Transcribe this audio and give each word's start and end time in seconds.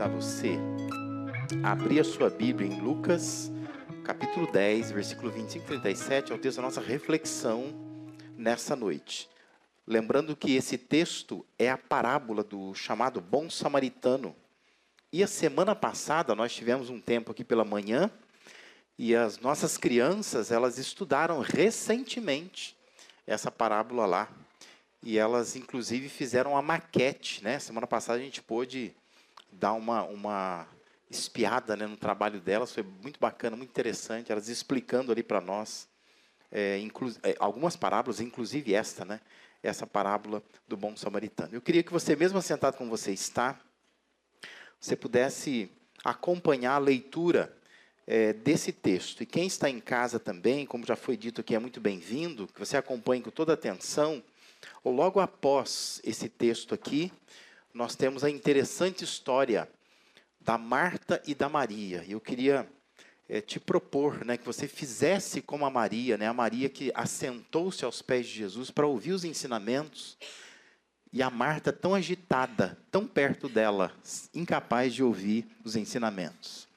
convidar 0.00 0.08
você 0.08 0.56
a 1.62 1.72
abrir 1.72 2.00
a 2.00 2.04
sua 2.04 2.30
Bíblia 2.30 2.66
em 2.66 2.80
Lucas, 2.80 3.52
capítulo 4.02 4.50
10, 4.50 4.92
versículo 4.92 5.30
25 5.30 5.64
e 5.64 5.68
37, 5.68 6.32
é 6.32 6.34
o 6.34 6.38
texto 6.38 6.56
da 6.56 6.62
nossa 6.62 6.80
reflexão 6.80 7.74
nessa 8.34 8.74
noite. 8.74 9.28
Lembrando 9.86 10.34
que 10.34 10.56
esse 10.56 10.78
texto 10.78 11.44
é 11.58 11.68
a 11.68 11.76
parábola 11.76 12.42
do 12.42 12.72
chamado 12.74 13.20
bom 13.20 13.50
samaritano. 13.50 14.34
E 15.12 15.22
a 15.22 15.26
semana 15.26 15.74
passada 15.74 16.34
nós 16.34 16.54
tivemos 16.54 16.88
um 16.88 17.00
tempo 17.00 17.32
aqui 17.32 17.44
pela 17.44 17.64
manhã 17.64 18.10
e 18.98 19.14
as 19.14 19.38
nossas 19.38 19.76
crianças, 19.76 20.50
elas 20.50 20.78
estudaram 20.78 21.40
recentemente 21.40 22.74
essa 23.26 23.50
parábola 23.50 24.06
lá. 24.06 24.28
E 25.02 25.18
elas, 25.18 25.56
inclusive, 25.56 26.08
fizeram 26.08 26.56
a 26.56 26.62
maquete, 26.62 27.44
né? 27.44 27.58
Semana 27.58 27.86
passada 27.86 28.18
a 28.18 28.22
gente 28.22 28.40
pôde 28.42 28.94
dar 29.52 29.72
uma, 29.72 30.02
uma 30.04 30.68
espiada 31.10 31.76
né, 31.76 31.86
no 31.86 31.96
trabalho 31.96 32.40
delas, 32.40 32.72
foi 32.72 32.82
muito 32.82 33.18
bacana, 33.18 33.56
muito 33.56 33.70
interessante, 33.70 34.30
elas 34.30 34.48
explicando 34.48 35.10
ali 35.10 35.22
para 35.22 35.40
nós 35.40 35.88
é, 36.52 36.80
é, 37.22 37.36
algumas 37.38 37.76
parábolas, 37.76 38.20
inclusive 38.20 38.74
esta, 38.74 39.04
né? 39.04 39.20
Essa 39.62 39.86
parábola 39.86 40.42
do 40.66 40.76
bom 40.76 40.96
samaritano. 40.96 41.54
Eu 41.54 41.60
queria 41.60 41.82
que 41.82 41.92
você, 41.92 42.16
mesmo 42.16 42.38
assentado 42.38 42.76
como 42.76 42.90
você 42.90 43.12
está, 43.12 43.60
você 44.80 44.96
pudesse 44.96 45.70
acompanhar 46.02 46.72
a 46.72 46.78
leitura 46.78 47.54
é, 48.06 48.32
desse 48.32 48.72
texto. 48.72 49.22
E 49.22 49.26
quem 49.26 49.46
está 49.46 49.68
em 49.68 49.78
casa 49.78 50.18
também, 50.18 50.64
como 50.64 50.86
já 50.86 50.96
foi 50.96 51.16
dito 51.16 51.42
aqui, 51.42 51.54
é 51.54 51.58
muito 51.58 51.80
bem-vindo, 51.80 52.48
que 52.48 52.58
você 52.58 52.76
acompanhe 52.76 53.22
com 53.22 53.30
toda 53.30 53.52
atenção. 53.52 54.22
Ou 54.82 54.92
logo 54.92 55.20
após 55.20 56.00
esse 56.02 56.28
texto 56.28 56.74
aqui, 56.74 57.12
nós 57.72 57.94
temos 57.94 58.24
a 58.24 58.30
interessante 58.30 59.04
história 59.04 59.68
da 60.40 60.58
Marta 60.58 61.22
e 61.26 61.34
da 61.34 61.48
Maria. 61.48 62.04
Eu 62.08 62.20
queria 62.20 62.68
é, 63.28 63.40
te 63.40 63.60
propor 63.60 64.24
né, 64.24 64.36
que 64.36 64.44
você 64.44 64.66
fizesse 64.66 65.40
como 65.40 65.64
a 65.64 65.70
Maria, 65.70 66.18
né, 66.18 66.26
a 66.26 66.34
Maria 66.34 66.68
que 66.68 66.90
assentou-se 66.94 67.84
aos 67.84 68.02
pés 68.02 68.26
de 68.26 68.34
Jesus 68.34 68.70
para 68.70 68.86
ouvir 68.86 69.12
os 69.12 69.24
ensinamentos, 69.24 70.18
e 71.12 71.22
a 71.22 71.30
Marta 71.30 71.72
tão 71.72 71.94
agitada, 71.94 72.78
tão 72.90 73.04
perto 73.06 73.48
dela, 73.48 73.92
incapaz 74.32 74.94
de 74.94 75.02
ouvir 75.02 75.44
os 75.64 75.74
ensinamentos. 75.74 76.68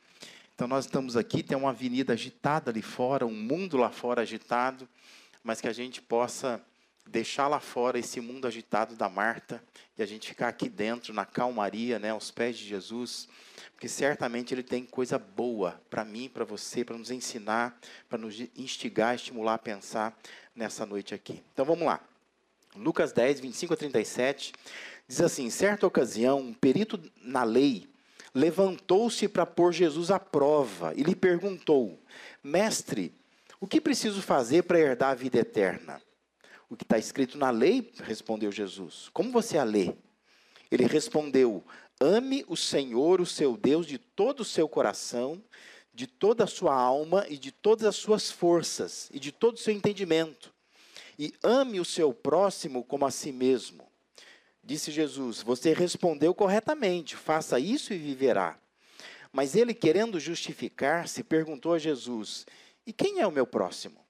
Então 0.55 0.67
nós 0.67 0.85
estamos 0.85 1.15
aqui, 1.15 1.43
tem 1.43 1.57
uma 1.57 1.69
avenida 1.69 2.13
agitada 2.13 2.71
ali 2.71 2.81
fora, 2.81 3.25
um 3.25 3.33
mundo 3.33 3.77
lá 3.77 3.91
fora 3.91 4.21
agitado, 4.21 4.87
mas 5.43 5.61
que 5.61 5.67
a 5.67 5.73
gente 5.73 6.01
possa 6.01 6.59
deixar 7.05 7.47
lá 7.47 7.59
fora 7.59 7.99
esse 7.99 8.19
mundo 8.19 8.47
agitado 8.47 8.95
da 8.95 9.09
Marta 9.09 9.63
e 9.97 10.01
a 10.01 10.05
gente 10.05 10.29
ficar 10.29 10.47
aqui 10.47 10.69
dentro 10.69 11.13
na 11.13 11.25
calmaria, 11.25 11.99
né, 11.99 12.09
aos 12.09 12.31
pés 12.31 12.57
de 12.57 12.65
Jesus, 12.65 13.27
porque 13.73 13.87
certamente 13.87 14.53
ele 14.53 14.63
tem 14.63 14.85
coisa 14.85 15.19
boa 15.19 15.81
para 15.89 16.03
mim, 16.03 16.29
para 16.29 16.45
você, 16.45 16.83
para 16.83 16.97
nos 16.97 17.11
ensinar, 17.11 17.79
para 18.09 18.17
nos 18.17 18.39
instigar, 18.57 19.15
estimular 19.15 19.55
a 19.55 19.59
pensar 19.59 20.17
nessa 20.55 20.85
noite 20.85 21.13
aqui. 21.13 21.43
Então 21.53 21.65
vamos 21.65 21.85
lá. 21.85 21.99
Lucas 22.75 23.11
10, 23.11 23.39
25 23.39 23.73
a 23.73 23.77
37 23.77 24.53
diz 25.07 25.21
assim: 25.21 25.49
certa 25.49 25.85
ocasião, 25.85 26.39
um 26.39 26.53
perito 26.53 26.99
na 27.21 27.43
lei 27.43 27.87
levantou-se 28.33 29.27
para 29.27 29.45
pôr 29.45 29.71
Jesus 29.71 30.09
à 30.09 30.19
prova 30.19 30.93
e 30.95 31.03
lhe 31.03 31.15
perguntou: 31.15 31.99
Mestre, 32.43 33.13
o 33.59 33.67
que 33.67 33.79
preciso 33.79 34.21
fazer 34.21 34.63
para 34.63 34.79
herdar 34.79 35.11
a 35.11 35.15
vida 35.15 35.39
eterna? 35.39 36.01
O 36.73 36.75
que 36.75 36.83
está 36.83 36.97
escrito 36.97 37.37
na 37.37 37.51
lei, 37.51 37.93
respondeu 38.03 38.51
Jesus. 38.51 39.07
Como 39.13 39.31
você 39.31 39.59
a 39.59 39.63
lê? 39.63 39.93
Ele 40.71 40.87
respondeu: 40.87 41.63
Ame 42.01 42.43
o 42.47 42.57
Senhor, 42.57 43.21
o 43.21 43.27
seu 43.27 43.55
Deus, 43.55 43.85
de 43.85 43.99
todo 43.99 44.39
o 44.39 44.43
seu 44.43 44.67
coração, 44.67 45.39
de 45.93 46.07
toda 46.07 46.45
a 46.45 46.47
sua 46.47 46.73
alma 46.73 47.27
e 47.29 47.37
de 47.37 47.51
todas 47.51 47.85
as 47.85 47.95
suas 47.95 48.31
forças 48.31 49.07
e 49.13 49.19
de 49.19 49.31
todo 49.31 49.53
o 49.53 49.59
seu 49.59 49.71
entendimento. 49.71 50.51
E 51.19 51.31
ame 51.43 51.79
o 51.79 51.85
seu 51.85 52.11
próximo 52.11 52.83
como 52.83 53.05
a 53.05 53.11
si 53.11 53.31
mesmo. 53.31 53.87
Disse 54.63 54.89
Jesus: 54.89 55.43
Você 55.43 55.73
respondeu 55.73 56.33
corretamente, 56.33 57.15
faça 57.15 57.59
isso 57.59 57.93
e 57.93 57.99
viverá. 57.99 58.57
Mas 59.31 59.55
ele, 59.55 59.75
querendo 59.75 60.19
justificar-se, 60.19 61.23
perguntou 61.23 61.75
a 61.75 61.77
Jesus: 61.77 62.47
E 62.83 62.91
quem 62.91 63.19
é 63.19 63.27
o 63.27 63.31
meu 63.31 63.45
próximo? 63.45 64.02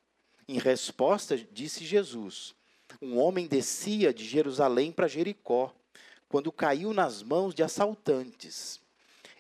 Em 0.48 0.58
resposta, 0.58 1.38
disse 1.38 1.86
Jesus: 1.86 2.54
Um 3.02 3.18
homem 3.18 3.48
descia 3.48 4.14
de 4.14 4.26
Jerusalém 4.26 4.92
para 4.92 5.08
Jericó, 5.08 5.74
quando 6.28 6.52
caiu 6.52 6.94
nas 6.94 7.24
mãos 7.24 7.54
de 7.54 7.64
assaltantes. 7.64 8.82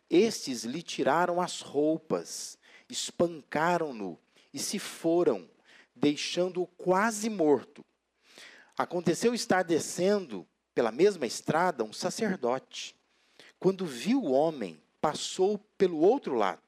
Estes 0.09 0.63
lhe 0.63 0.81
tiraram 0.81 1.41
as 1.41 1.61
roupas, 1.61 2.57
espancaram-no 2.89 4.19
e 4.53 4.59
se 4.59 4.77
foram, 4.77 5.49
deixando-o 5.95 6.67
quase 6.67 7.29
morto. 7.29 7.83
Aconteceu 8.77 9.33
estar 9.33 9.63
descendo 9.63 10.47
pela 10.73 10.91
mesma 10.91 11.25
estrada 11.25 11.83
um 11.83 11.93
sacerdote. 11.93 12.95
Quando 13.59 13.85
viu 13.85 14.21
o 14.21 14.31
homem, 14.31 14.81
passou 15.01 15.57
pelo 15.77 15.99
outro 15.99 16.35
lado. 16.35 16.61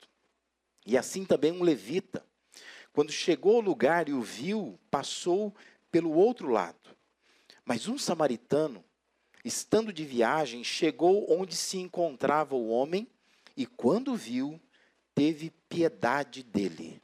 E 0.85 0.97
assim 0.97 1.25
também 1.25 1.51
um 1.51 1.63
levita. 1.63 2.25
Quando 2.95 3.11
chegou 3.11 3.57
ao 3.57 3.61
lugar 3.61 4.07
e 4.07 4.13
o 4.13 4.21
viu, 4.21 4.79
passou 4.89 5.53
pelo 5.91 6.13
outro 6.13 6.47
lado. 6.47 6.95
Mas 7.65 7.89
um 7.89 7.97
samaritano, 7.97 8.81
estando 9.43 9.91
de 9.91 10.05
viagem, 10.05 10.63
chegou 10.63 11.29
onde 11.29 11.57
se 11.57 11.77
encontrava 11.77 12.55
o 12.55 12.69
homem 12.69 13.05
e, 13.57 13.65
quando 13.65 14.15
viu, 14.15 14.61
teve 15.13 15.51
piedade 15.67 16.41
dele. 16.41 17.01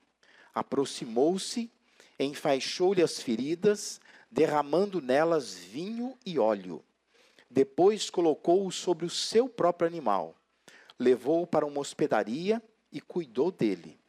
Aproximou-se, 0.55 1.69
enfaixou-lhe 2.17 3.03
as 3.03 3.21
feridas, 3.21 3.99
derramando 4.31 5.01
nelas 5.01 5.55
vinho 5.55 6.17
e 6.25 6.39
óleo. 6.39 6.81
Depois 7.49 8.09
colocou-o 8.09 8.71
sobre 8.71 9.05
o 9.05 9.09
seu 9.09 9.49
próprio 9.49 9.89
animal, 9.89 10.37
levou-o 10.97 11.45
para 11.45 11.65
uma 11.65 11.81
hospedaria 11.81 12.63
e 12.93 13.01
cuidou 13.01 13.51
dele. 13.51 13.99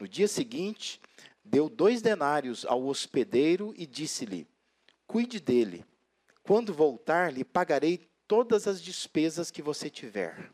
No 0.00 0.08
dia 0.08 0.26
seguinte, 0.26 0.98
deu 1.50 1.68
dois 1.68 2.00
denários 2.00 2.64
ao 2.64 2.86
hospedeiro 2.86 3.74
e 3.76 3.84
disse-lhe: 3.84 4.46
Cuide 5.06 5.40
dele. 5.40 5.84
Quando 6.44 6.72
voltar, 6.72 7.32
lhe 7.32 7.44
pagarei 7.44 8.08
todas 8.28 8.68
as 8.68 8.80
despesas 8.80 9.50
que 9.50 9.60
você 9.60 9.90
tiver. 9.90 10.52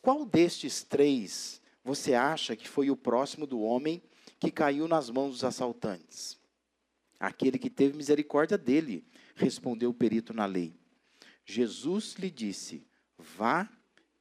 Qual 0.00 0.24
destes 0.24 0.84
três 0.84 1.60
você 1.82 2.14
acha 2.14 2.54
que 2.54 2.68
foi 2.68 2.90
o 2.90 2.96
próximo 2.96 3.46
do 3.46 3.60
homem 3.60 4.00
que 4.38 4.50
caiu 4.52 4.86
nas 4.86 5.10
mãos 5.10 5.32
dos 5.32 5.44
assaltantes? 5.44 6.38
Aquele 7.18 7.58
que 7.58 7.70
teve 7.70 7.96
misericórdia 7.96 8.56
dele, 8.56 9.04
respondeu 9.34 9.90
o 9.90 9.94
perito 9.94 10.32
na 10.32 10.46
lei. 10.46 10.78
Jesus 11.44 12.14
lhe 12.14 12.30
disse: 12.30 12.86
Vá 13.18 13.68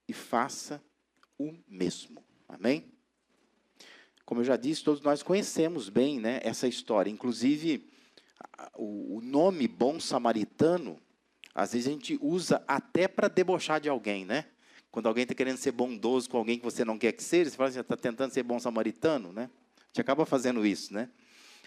e 0.07 0.13
faça 0.13 0.83
o 1.37 1.53
mesmo. 1.67 2.23
Amém? 2.47 2.94
Como 4.25 4.41
eu 4.41 4.45
já 4.45 4.57
disse, 4.57 4.83
todos 4.83 5.01
nós 5.01 5.21
conhecemos 5.21 5.87
bem 5.87 6.19
né, 6.19 6.39
essa 6.43 6.67
história. 6.67 7.11
Inclusive, 7.11 7.87
o, 8.75 9.21
nome 9.21 9.67
bom 9.67 9.99
samaritano, 9.99 10.99
às 11.53 11.73
vezes 11.73 11.87
a 11.87 11.91
gente 11.91 12.17
usa 12.21 12.63
até 12.67 13.07
para 13.07 13.27
debochar 13.27 13.79
de 13.79 13.87
alguém, 13.87 14.25
né? 14.25 14.45
Quando 14.91 15.07
alguém 15.07 15.23
está 15.23 15.35
querendo 15.35 15.57
ser 15.57 15.71
bondoso 15.71 16.29
com 16.29 16.37
alguém 16.37 16.57
que 16.57 16.63
você 16.63 16.83
não 16.83 16.97
quer 16.97 17.11
que 17.11 17.23
seja, 17.23 17.51
você 17.51 17.57
fala 17.57 17.69
assim, 17.69 17.79
está 17.79 17.97
tentando 17.97 18.31
ser 18.31 18.43
bom 18.43 18.59
samaritano, 18.59 19.31
né? 19.31 19.49
A 19.77 19.87
gente 19.87 20.01
acaba 20.01 20.25
fazendo 20.25 20.65
isso, 20.65 20.93
né? 20.93 21.09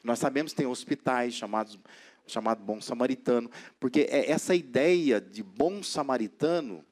Nós 0.02 0.18
sabemos 0.18 0.52
que 0.52 0.56
tem 0.56 0.66
hospitais 0.66 1.34
chamados 1.34 1.78
chamado 2.26 2.62
bom 2.62 2.78
samaritano, 2.80 3.50
porque 3.80 4.00
é 4.10 4.30
essa 4.30 4.54
ideia 4.54 5.18
de 5.18 5.42
bom 5.42 5.82
samaritano 5.82 6.84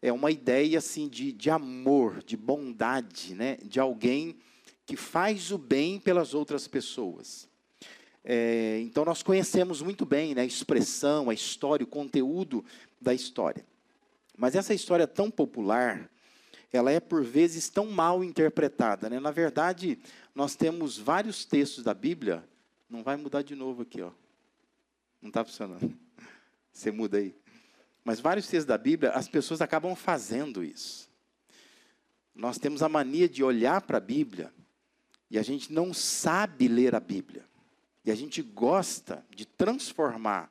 é 0.00 0.12
uma 0.12 0.30
ideia 0.30 0.78
assim 0.78 1.08
de, 1.08 1.32
de 1.32 1.50
amor, 1.50 2.22
de 2.22 2.36
bondade, 2.36 3.34
né? 3.34 3.58
De 3.62 3.80
alguém 3.80 4.36
que 4.88 4.96
faz 4.96 5.52
o 5.52 5.58
bem 5.58 6.00
pelas 6.00 6.32
outras 6.32 6.66
pessoas. 6.66 7.46
É, 8.24 8.80
então 8.80 9.04
nós 9.04 9.22
conhecemos 9.22 9.82
muito 9.82 10.06
bem 10.06 10.34
né, 10.34 10.40
a 10.40 10.46
expressão, 10.46 11.28
a 11.28 11.34
história, 11.34 11.84
o 11.84 11.86
conteúdo 11.86 12.64
da 12.98 13.12
história. 13.12 13.66
Mas 14.34 14.54
essa 14.54 14.72
história 14.72 15.06
tão 15.06 15.30
popular, 15.30 16.10
ela 16.72 16.90
é 16.90 17.00
por 17.00 17.22
vezes 17.22 17.68
tão 17.68 17.84
mal 17.84 18.24
interpretada. 18.24 19.10
Né? 19.10 19.20
Na 19.20 19.30
verdade, 19.30 19.98
nós 20.34 20.56
temos 20.56 20.96
vários 20.96 21.44
textos 21.44 21.84
da 21.84 21.92
Bíblia. 21.92 22.42
Não 22.88 23.02
vai 23.02 23.18
mudar 23.18 23.42
de 23.42 23.54
novo 23.54 23.82
aqui, 23.82 24.00
ó. 24.00 24.10
Não 25.20 25.28
está 25.28 25.44
funcionando. 25.44 25.94
Você 26.72 26.90
muda 26.90 27.18
aí. 27.18 27.34
Mas 28.02 28.20
vários 28.20 28.46
textos 28.46 28.64
da 28.64 28.78
Bíblia, 28.78 29.10
as 29.10 29.28
pessoas 29.28 29.60
acabam 29.60 29.94
fazendo 29.94 30.64
isso. 30.64 31.10
Nós 32.34 32.56
temos 32.56 32.82
a 32.82 32.88
mania 32.88 33.28
de 33.28 33.44
olhar 33.44 33.82
para 33.82 33.98
a 33.98 34.00
Bíblia 34.00 34.50
e 35.30 35.38
a 35.38 35.42
gente 35.42 35.72
não 35.72 35.92
sabe 35.92 36.68
ler 36.68 36.94
a 36.94 37.00
Bíblia. 37.00 37.44
E 38.04 38.10
a 38.10 38.14
gente 38.14 38.40
gosta 38.42 39.24
de 39.34 39.44
transformar 39.44 40.50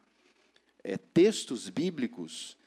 é, 0.84 0.98
textos 0.98 1.70
bíblicos 1.70 2.58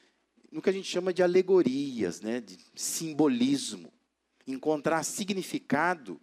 no 0.51 0.61
que 0.61 0.69
a 0.69 0.73
gente 0.73 0.87
chama 0.87 1.13
de 1.13 1.23
alegorias, 1.23 2.19
né, 2.19 2.41
de 2.41 2.57
simbolismo, 2.75 3.91
encontrar 4.45 5.03
significado 5.03 6.19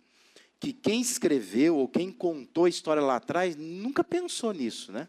que 0.61 0.73
quem 0.73 1.01
escreveu 1.01 1.77
ou 1.77 1.89
quem 1.89 2.13
contou 2.13 2.67
a 2.67 2.69
história 2.69 3.03
lá 3.03 3.17
atrás 3.17 3.57
nunca 3.57 4.03
pensou 4.05 4.53
nisso, 4.53 4.93
né? 4.93 5.09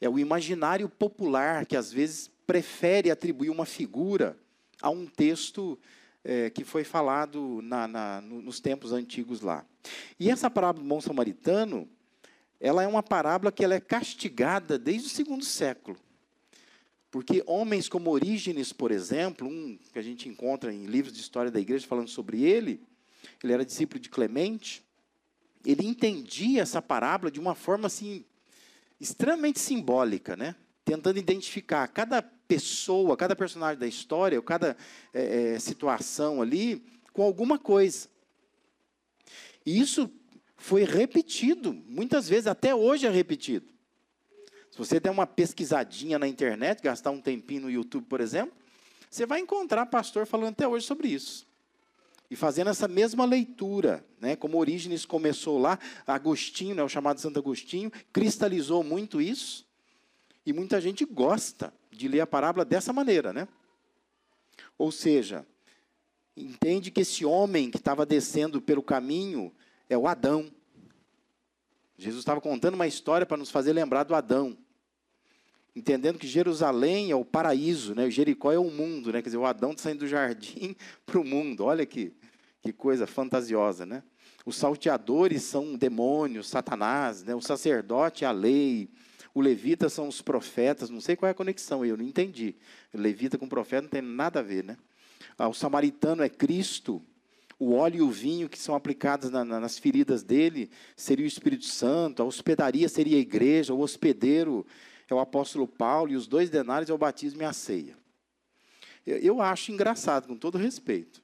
É 0.00 0.08
o 0.08 0.18
imaginário 0.18 0.88
popular 0.88 1.66
que 1.66 1.76
às 1.76 1.92
vezes 1.92 2.30
prefere 2.46 3.10
atribuir 3.10 3.50
uma 3.50 3.66
figura 3.66 4.38
a 4.80 4.90
um 4.90 5.06
texto 5.06 5.78
é, 6.24 6.48
que 6.48 6.64
foi 6.64 6.82
falado 6.82 7.60
na, 7.62 7.86
na, 7.86 8.20
nos 8.22 8.58
tempos 8.58 8.92
antigos 8.92 9.42
lá. 9.42 9.64
E 10.18 10.30
essa 10.30 10.50
parábola 10.50 10.82
do 10.82 10.88
bom 10.88 11.00
samaritano, 11.00 11.88
ela 12.58 12.82
é 12.82 12.86
uma 12.86 13.02
parábola 13.02 13.52
que 13.52 13.62
ela 13.62 13.74
é 13.74 13.80
castigada 13.80 14.78
desde 14.78 15.08
o 15.08 15.10
segundo 15.10 15.44
século. 15.44 15.98
Porque 17.10 17.44
homens 17.46 17.88
como 17.88 18.10
Orígenes, 18.10 18.72
por 18.72 18.90
exemplo, 18.90 19.46
um 19.46 19.78
que 19.92 19.98
a 19.98 20.02
gente 20.02 20.28
encontra 20.28 20.72
em 20.72 20.86
livros 20.86 21.14
de 21.14 21.20
história 21.20 21.50
da 21.50 21.60
igreja 21.60 21.86
falando 21.86 22.08
sobre 22.08 22.42
ele, 22.42 22.82
ele 23.42 23.52
era 23.52 23.64
discípulo 23.64 24.00
de 24.00 24.08
Clemente, 24.08 24.82
ele 25.64 25.86
entendia 25.86 26.62
essa 26.62 26.82
parábola 26.82 27.30
de 27.30 27.38
uma 27.38 27.54
forma 27.54 27.86
assim 27.86 28.24
extremamente 29.00 29.60
simbólica, 29.60 30.36
né? 30.36 30.56
Tentando 30.84 31.18
identificar 31.18 31.86
cada 31.88 32.22
pessoa, 32.46 33.16
cada 33.16 33.34
personagem 33.34 33.78
da 33.78 33.86
história, 33.86 34.38
ou 34.38 34.42
cada 34.42 34.76
é, 35.12 35.54
é, 35.54 35.58
situação 35.58 36.42
ali 36.42 36.84
com 37.12 37.22
alguma 37.22 37.58
coisa. 37.58 38.08
E 39.64 39.80
isso 39.80 40.10
foi 40.56 40.84
repetido, 40.84 41.72
muitas 41.86 42.28
vezes, 42.28 42.46
até 42.46 42.74
hoje 42.74 43.06
é 43.06 43.10
repetido. 43.10 43.66
Se 44.70 44.78
você 44.78 44.98
der 44.98 45.10
uma 45.10 45.26
pesquisadinha 45.26 46.18
na 46.18 46.26
internet, 46.26 46.82
gastar 46.82 47.10
um 47.10 47.20
tempinho 47.20 47.62
no 47.62 47.70
YouTube, 47.70 48.06
por 48.06 48.20
exemplo, 48.20 48.52
você 49.08 49.24
vai 49.24 49.38
encontrar 49.38 49.86
pastor 49.86 50.26
falando 50.26 50.52
até 50.52 50.66
hoje 50.66 50.84
sobre 50.84 51.08
isso. 51.08 51.46
E 52.30 52.34
fazendo 52.34 52.70
essa 52.70 52.88
mesma 52.88 53.24
leitura, 53.24 54.04
né, 54.20 54.34
como 54.34 54.58
Orígenes 54.58 55.06
começou 55.06 55.58
lá, 55.58 55.78
Agostinho, 56.04 56.74
né, 56.74 56.82
o 56.82 56.88
chamado 56.88 57.20
Santo 57.20 57.38
Agostinho, 57.38 57.92
cristalizou 58.12 58.82
muito 58.82 59.20
isso. 59.20 59.64
E 60.44 60.52
muita 60.52 60.80
gente 60.80 61.04
gosta 61.04 61.72
de 61.96 62.08
ler 62.08 62.20
a 62.20 62.26
parábola 62.26 62.64
dessa 62.64 62.92
maneira, 62.92 63.32
né? 63.32 63.48
Ou 64.76 64.90
seja, 64.90 65.46
entende 66.36 66.90
que 66.90 67.00
esse 67.00 67.24
homem 67.24 67.70
que 67.70 67.76
estava 67.76 68.04
descendo 68.04 68.60
pelo 68.60 68.82
caminho 68.82 69.52
é 69.88 69.96
o 69.96 70.06
Adão. 70.06 70.50
Jesus 71.96 72.20
estava 72.20 72.40
contando 72.40 72.74
uma 72.74 72.86
história 72.86 73.24
para 73.24 73.36
nos 73.36 73.50
fazer 73.50 73.72
lembrar 73.72 74.04
do 74.04 74.14
Adão. 74.14 74.56
Entendendo 75.76 76.18
que 76.18 76.26
Jerusalém 76.26 77.10
é 77.10 77.16
o 77.16 77.24
paraíso, 77.24 77.94
né? 77.94 78.08
Jericó 78.10 78.52
é 78.52 78.58
o 78.58 78.70
mundo, 78.70 79.12
né? 79.12 79.20
Quer 79.20 79.28
dizer, 79.28 79.38
o 79.38 79.46
Adão 79.46 79.70
está 79.70 79.84
saindo 79.84 80.00
do 80.00 80.08
jardim 80.08 80.76
para 81.06 81.18
o 81.18 81.24
mundo. 81.24 81.64
Olha 81.64 81.84
que, 81.86 82.12
que 82.62 82.72
coisa 82.72 83.06
fantasiosa, 83.06 83.84
né? 83.84 84.02
Os 84.46 84.56
salteadores 84.56 85.42
são 85.42 85.74
demônios, 85.74 86.48
Satanás, 86.48 87.22
né? 87.22 87.34
o 87.34 87.40
sacerdote 87.40 88.24
é 88.24 88.28
a 88.28 88.30
lei, 88.30 88.90
o 89.34 89.40
levita 89.40 89.88
são 89.88 90.06
os 90.06 90.22
profetas, 90.22 90.88
não 90.88 91.00
sei 91.00 91.16
qual 91.16 91.28
é 91.28 91.32
a 91.32 91.34
conexão, 91.34 91.84
eu 91.84 91.96
não 91.96 92.04
entendi. 92.04 92.54
Levita 92.92 93.36
com 93.36 93.48
profeta 93.48 93.82
não 93.82 93.88
tem 93.88 94.00
nada 94.00 94.38
a 94.38 94.42
ver, 94.42 94.62
né? 94.62 94.76
Ah, 95.36 95.48
o 95.48 95.54
samaritano 95.54 96.22
é 96.22 96.28
Cristo, 96.28 97.02
o 97.58 97.72
óleo 97.72 97.96
e 97.96 98.02
o 98.02 98.10
vinho 98.10 98.48
que 98.48 98.58
são 98.58 98.76
aplicados 98.76 99.30
na, 99.30 99.44
na, 99.44 99.58
nas 99.58 99.76
feridas 99.76 100.22
dele 100.22 100.70
seria 100.96 101.24
o 101.24 101.28
Espírito 101.28 101.64
Santo, 101.64 102.22
a 102.22 102.24
hospedaria 102.24 102.88
seria 102.88 103.16
a 103.16 103.20
igreja, 103.20 103.74
o 103.74 103.80
hospedeiro 103.80 104.64
é 105.10 105.14
o 105.14 105.18
apóstolo 105.18 105.66
Paulo, 105.66 106.12
e 106.12 106.16
os 106.16 106.28
dois 106.28 106.48
denários 106.48 106.88
é 106.88 106.94
o 106.94 106.98
batismo 106.98 107.42
e 107.42 107.44
a 107.44 107.52
ceia. 107.52 107.96
Eu, 109.04 109.18
eu 109.18 109.42
acho 109.42 109.72
engraçado, 109.72 110.28
com 110.28 110.36
todo 110.36 110.58
respeito. 110.58 111.22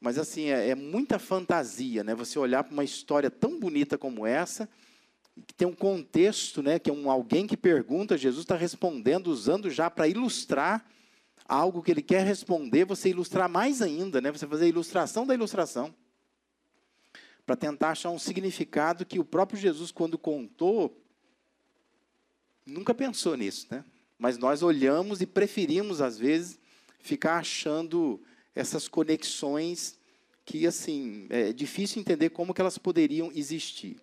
Mas 0.00 0.18
assim, 0.18 0.46
é, 0.46 0.70
é 0.70 0.74
muita 0.74 1.18
fantasia, 1.18 2.02
né? 2.02 2.14
Você 2.14 2.38
olhar 2.38 2.64
para 2.64 2.72
uma 2.72 2.82
história 2.82 3.30
tão 3.30 3.60
bonita 3.60 3.96
como 3.98 4.26
essa 4.26 4.68
que 5.46 5.54
tem 5.54 5.66
um 5.66 5.74
contexto, 5.74 6.62
né, 6.62 6.78
que 6.78 6.90
é 6.90 6.92
um 6.92 7.10
alguém 7.10 7.46
que 7.46 7.56
pergunta, 7.56 8.18
Jesus 8.18 8.44
está 8.44 8.56
respondendo, 8.56 9.28
usando 9.28 9.70
já 9.70 9.90
para 9.90 10.06
ilustrar 10.06 10.86
algo 11.46 11.82
que 11.82 11.90
ele 11.90 12.02
quer 12.02 12.26
responder, 12.26 12.84
você 12.84 13.08
ilustrar 13.08 13.48
mais 13.48 13.80
ainda, 13.80 14.20
né, 14.20 14.30
você 14.30 14.46
fazer 14.46 14.66
a 14.66 14.68
ilustração 14.68 15.26
da 15.26 15.34
ilustração, 15.34 15.94
para 17.46 17.56
tentar 17.56 17.90
achar 17.90 18.10
um 18.10 18.18
significado 18.18 19.04
que 19.04 19.18
o 19.18 19.24
próprio 19.24 19.58
Jesus, 19.58 19.90
quando 19.90 20.18
contou, 20.18 21.02
nunca 22.64 22.94
pensou 22.94 23.36
nisso, 23.36 23.66
né? 23.70 23.84
Mas 24.18 24.38
nós 24.38 24.62
olhamos 24.62 25.20
e 25.20 25.26
preferimos, 25.26 26.00
às 26.00 26.16
vezes, 26.16 26.58
ficar 27.00 27.38
achando 27.38 28.22
essas 28.54 28.86
conexões 28.86 29.98
que, 30.44 30.66
assim, 30.66 31.26
é 31.30 31.52
difícil 31.52 32.00
entender 32.00 32.30
como 32.30 32.54
que 32.54 32.60
elas 32.60 32.78
poderiam 32.78 33.32
existir. 33.34 34.00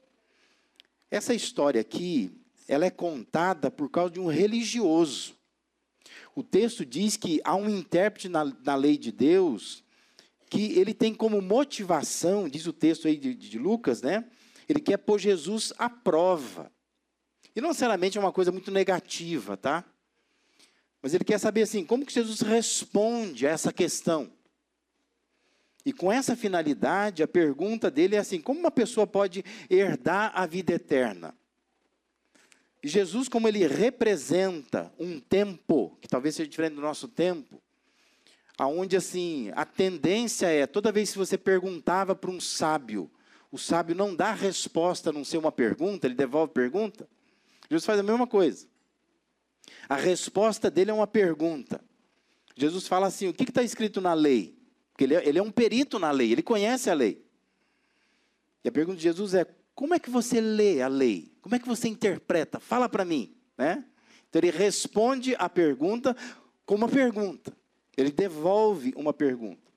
Essa 1.11 1.33
história 1.33 1.81
aqui, 1.81 2.31
ela 2.67 2.85
é 2.85 2.91
contada 2.91 3.71
por 3.71 3.89
causa 3.89 4.13
de 4.13 4.19
um 4.19 4.27
religioso. 4.27 5.35
O 6.35 6.43
texto 6.43 6.85
diz 6.85 7.17
que 7.17 7.41
há 7.43 7.55
um 7.55 7.69
intérprete 7.69 8.29
na, 8.29 8.45
na 8.45 8.75
lei 8.75 8.97
de 8.97 9.11
Deus 9.11 9.83
que 10.49 10.79
ele 10.79 10.93
tem 10.93 11.13
como 11.13 11.41
motivação, 11.41 12.49
diz 12.49 12.65
o 12.65 12.73
texto 12.73 13.07
aí 13.07 13.17
de, 13.17 13.35
de 13.35 13.59
Lucas, 13.59 14.01
né? 14.01 14.25
Ele 14.67 14.79
quer 14.79 14.97
pôr 14.97 15.19
Jesus 15.19 15.71
à 15.77 15.89
prova. 15.89 16.71
E 17.55 17.61
não 17.61 17.69
necessariamente 17.69 18.17
é 18.17 18.21
uma 18.21 18.31
coisa 18.31 18.51
muito 18.51 18.71
negativa, 18.71 19.55
tá? 19.55 19.85
Mas 21.01 21.13
ele 21.13 21.23
quer 21.23 21.39
saber 21.39 21.61
assim, 21.61 21.85
como 21.85 22.05
que 22.05 22.13
Jesus 22.13 22.41
responde 22.41 23.47
a 23.47 23.51
essa 23.51 23.71
questão? 23.71 24.31
E 25.85 25.93
com 25.93 26.11
essa 26.11 26.35
finalidade, 26.35 27.23
a 27.23 27.27
pergunta 27.27 27.89
dele 27.89 28.15
é 28.15 28.19
assim: 28.19 28.41
como 28.41 28.59
uma 28.59 28.71
pessoa 28.71 29.07
pode 29.07 29.43
herdar 29.69 30.31
a 30.35 30.45
vida 30.45 30.73
eterna? 30.73 31.33
E 32.83 32.87
Jesus, 32.87 33.27
como 33.27 33.47
ele 33.47 33.65
representa 33.67 34.91
um 34.99 35.19
tempo, 35.19 35.97
que 36.01 36.07
talvez 36.07 36.35
seja 36.35 36.49
diferente 36.49 36.75
do 36.75 36.81
nosso 36.81 37.07
tempo, 37.07 37.61
aonde 38.57 38.95
assim, 38.95 39.51
a 39.55 39.65
tendência 39.65 40.47
é, 40.47 40.65
toda 40.65 40.91
vez 40.91 41.11
que 41.11 41.17
você 41.17 41.37
perguntava 41.37 42.15
para 42.15 42.29
um 42.29 42.39
sábio, 42.39 43.09
o 43.51 43.57
sábio 43.57 43.95
não 43.95 44.15
dá 44.15 44.33
resposta 44.33 45.09
a 45.09 45.13
não 45.13 45.25
ser 45.25 45.37
uma 45.37 45.51
pergunta, 45.51 46.07
ele 46.07 46.15
devolve 46.15 46.53
pergunta. 46.53 47.07
Jesus 47.69 47.85
faz 47.85 47.99
a 47.99 48.03
mesma 48.03 48.27
coisa. 48.27 48.67
A 49.87 49.95
resposta 49.95 50.69
dele 50.69 50.91
é 50.91 50.93
uma 50.93 51.07
pergunta. 51.07 51.81
Jesus 52.55 52.87
fala 52.87 53.07
assim: 53.07 53.27
o 53.27 53.33
que 53.33 53.43
está 53.43 53.63
escrito 53.63 54.01
na 54.01 54.13
lei? 54.13 54.58
Porque 54.99 55.05
ele 55.05 55.15
é, 55.15 55.29
ele 55.29 55.39
é 55.39 55.41
um 55.41 55.49
perito 55.49 55.97
na 55.97 56.11
lei, 56.11 56.29
ele 56.29 56.41
conhece 56.43 56.89
a 56.89 56.93
lei. 56.93 57.25
E 58.61 58.67
a 58.67 58.71
pergunta 58.71 58.97
de 58.97 59.03
Jesus 59.03 59.33
é: 59.33 59.45
como 59.73 59.93
é 59.93 59.99
que 59.99 60.09
você 60.09 60.41
lê 60.41 60.81
a 60.81 60.89
lei? 60.89 61.31
Como 61.41 61.55
é 61.55 61.59
que 61.59 61.65
você 61.65 61.87
interpreta? 61.87 62.59
Fala 62.59 62.89
para 62.89 63.05
mim. 63.05 63.33
Né? 63.57 63.85
Então 64.27 64.41
ele 64.41 64.51
responde 64.51 65.33
a 65.39 65.47
pergunta 65.47 66.13
com 66.65 66.75
uma 66.75 66.89
pergunta. 66.89 67.55
Ele 67.95 68.11
devolve 68.11 68.91
uma 68.93 69.13
pergunta. 69.13 69.71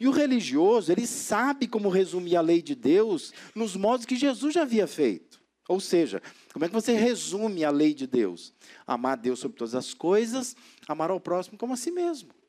E 0.00 0.08
o 0.08 0.10
religioso, 0.10 0.90
ele 0.90 1.06
sabe 1.06 1.68
como 1.68 1.88
resumir 1.88 2.34
a 2.34 2.40
lei 2.40 2.60
de 2.60 2.74
Deus 2.74 3.32
nos 3.54 3.76
modos 3.76 4.04
que 4.04 4.16
Jesus 4.16 4.52
já 4.52 4.62
havia 4.62 4.88
feito. 4.88 5.40
Ou 5.68 5.78
seja, 5.78 6.20
como 6.52 6.64
é 6.64 6.68
que 6.68 6.74
você 6.74 6.94
resume 6.94 7.64
a 7.64 7.70
lei 7.70 7.94
de 7.94 8.08
Deus? 8.08 8.52
Amar 8.84 9.16
Deus 9.16 9.38
sobre 9.38 9.56
todas 9.56 9.76
as 9.76 9.94
coisas, 9.94 10.56
amar 10.88 11.08
ao 11.12 11.20
próximo 11.20 11.56
como 11.56 11.72
a 11.72 11.76
si 11.76 11.92
mesmo. 11.92 12.39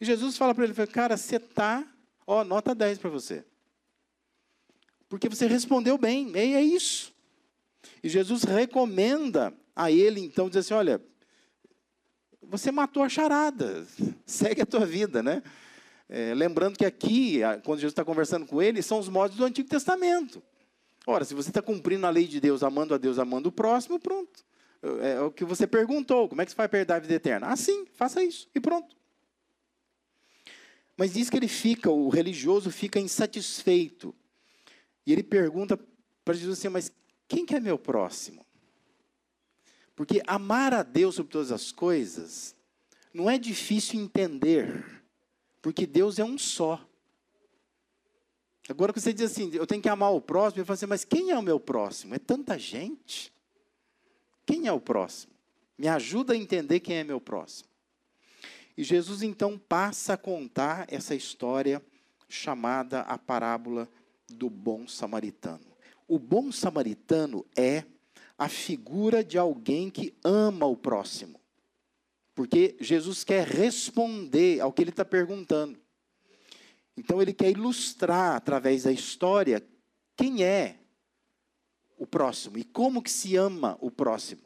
E 0.00 0.04
Jesus 0.04 0.36
fala 0.36 0.54
para 0.54 0.64
ele, 0.64 0.74
cara, 0.86 1.16
você 1.16 1.36
está, 1.36 1.86
ó, 2.26 2.42
nota 2.42 2.74
10 2.74 2.98
para 2.98 3.10
você. 3.10 3.44
Porque 5.08 5.28
você 5.28 5.46
respondeu 5.46 5.98
bem, 5.98 6.32
e 6.34 6.54
é 6.54 6.62
isso. 6.62 7.12
E 8.02 8.08
Jesus 8.08 8.44
recomenda 8.44 9.52
a 9.76 9.90
ele, 9.90 10.20
então, 10.20 10.48
dizer 10.48 10.60
assim, 10.60 10.74
olha, 10.74 11.02
você 12.42 12.70
matou 12.70 13.02
a 13.02 13.08
charada, 13.08 13.86
segue 14.24 14.62
a 14.62 14.66
tua 14.66 14.86
vida, 14.86 15.22
né? 15.22 15.42
É, 16.08 16.34
lembrando 16.34 16.76
que 16.76 16.84
aqui, 16.84 17.40
quando 17.64 17.78
Jesus 17.78 17.92
está 17.92 18.04
conversando 18.04 18.46
com 18.46 18.60
ele, 18.60 18.82
são 18.82 18.98
os 18.98 19.08
modos 19.08 19.36
do 19.36 19.44
Antigo 19.44 19.68
Testamento. 19.68 20.42
Ora, 21.06 21.24
se 21.24 21.34
você 21.34 21.50
está 21.50 21.62
cumprindo 21.62 22.06
a 22.06 22.10
lei 22.10 22.26
de 22.26 22.40
Deus, 22.40 22.62
amando 22.62 22.94
a 22.94 22.98
Deus, 22.98 23.18
amando 23.18 23.48
o 23.48 23.52
próximo, 23.52 23.98
pronto. 23.98 24.44
É, 25.00 25.12
é 25.12 25.20
o 25.20 25.30
que 25.30 25.44
você 25.44 25.66
perguntou, 25.66 26.28
como 26.28 26.40
é 26.40 26.44
que 26.44 26.50
você 26.50 26.56
vai 26.56 26.68
perder 26.68 26.94
a 26.94 26.98
vida 26.98 27.14
eterna? 27.14 27.48
Assim, 27.48 27.86
faça 27.94 28.24
isso, 28.24 28.48
e 28.54 28.60
pronto. 28.60 28.99
Mas 31.00 31.14
diz 31.14 31.30
que 31.30 31.36
ele 31.38 31.48
fica, 31.48 31.90
o 31.90 32.10
religioso 32.10 32.70
fica 32.70 33.00
insatisfeito. 33.00 34.14
E 35.06 35.10
ele 35.14 35.22
pergunta 35.22 35.80
para 36.22 36.34
Jesus 36.34 36.58
assim: 36.58 36.68
Mas 36.68 36.92
quem 37.26 37.46
que 37.46 37.54
é 37.54 37.58
meu 37.58 37.78
próximo? 37.78 38.44
Porque 39.96 40.20
amar 40.26 40.74
a 40.74 40.82
Deus 40.82 41.14
sobre 41.14 41.32
todas 41.32 41.50
as 41.50 41.72
coisas 41.72 42.54
não 43.14 43.30
é 43.30 43.38
difícil 43.38 43.98
entender, 43.98 45.02
porque 45.62 45.86
Deus 45.86 46.18
é 46.18 46.24
um 46.24 46.36
só. 46.36 46.86
Agora 48.68 48.92
que 48.92 49.00
você 49.00 49.14
diz 49.14 49.30
assim, 49.30 49.50
eu 49.54 49.66
tenho 49.66 49.80
que 49.80 49.88
amar 49.88 50.12
o 50.12 50.20
próximo, 50.20 50.60
eu 50.60 50.66
falo 50.66 50.74
assim, 50.74 50.84
mas 50.84 51.02
quem 51.02 51.30
é 51.30 51.38
o 51.38 51.42
meu 51.42 51.58
próximo? 51.58 52.14
É 52.14 52.18
tanta 52.18 52.58
gente. 52.58 53.32
Quem 54.44 54.66
é 54.66 54.72
o 54.72 54.78
próximo? 54.78 55.32
Me 55.78 55.88
ajuda 55.88 56.34
a 56.34 56.36
entender 56.36 56.80
quem 56.80 56.96
é 56.96 57.04
meu 57.04 57.22
próximo. 57.22 57.69
E 58.76 58.82
Jesus 58.84 59.22
então 59.22 59.58
passa 59.58 60.14
a 60.14 60.16
contar 60.16 60.86
essa 60.88 61.14
história 61.14 61.82
chamada 62.28 63.00
a 63.00 63.18
parábola 63.18 63.88
do 64.28 64.48
bom 64.48 64.86
samaritano. 64.86 65.66
O 66.06 66.18
bom 66.18 66.50
samaritano 66.50 67.44
é 67.56 67.84
a 68.38 68.48
figura 68.48 69.22
de 69.22 69.36
alguém 69.36 69.90
que 69.90 70.14
ama 70.24 70.66
o 70.66 70.76
próximo. 70.76 71.38
Porque 72.34 72.76
Jesus 72.80 73.22
quer 73.22 73.46
responder 73.46 74.60
ao 74.60 74.72
que 74.72 74.82
ele 74.82 74.90
está 74.90 75.04
perguntando. 75.04 75.78
Então 76.96 77.20
ele 77.20 77.32
quer 77.32 77.50
ilustrar 77.50 78.36
através 78.36 78.84
da 78.84 78.92
história 78.92 79.62
quem 80.16 80.42
é 80.42 80.78
o 81.98 82.06
próximo 82.06 82.56
e 82.56 82.64
como 82.64 83.02
que 83.02 83.10
se 83.10 83.36
ama 83.36 83.76
o 83.80 83.90
próximo. 83.90 84.42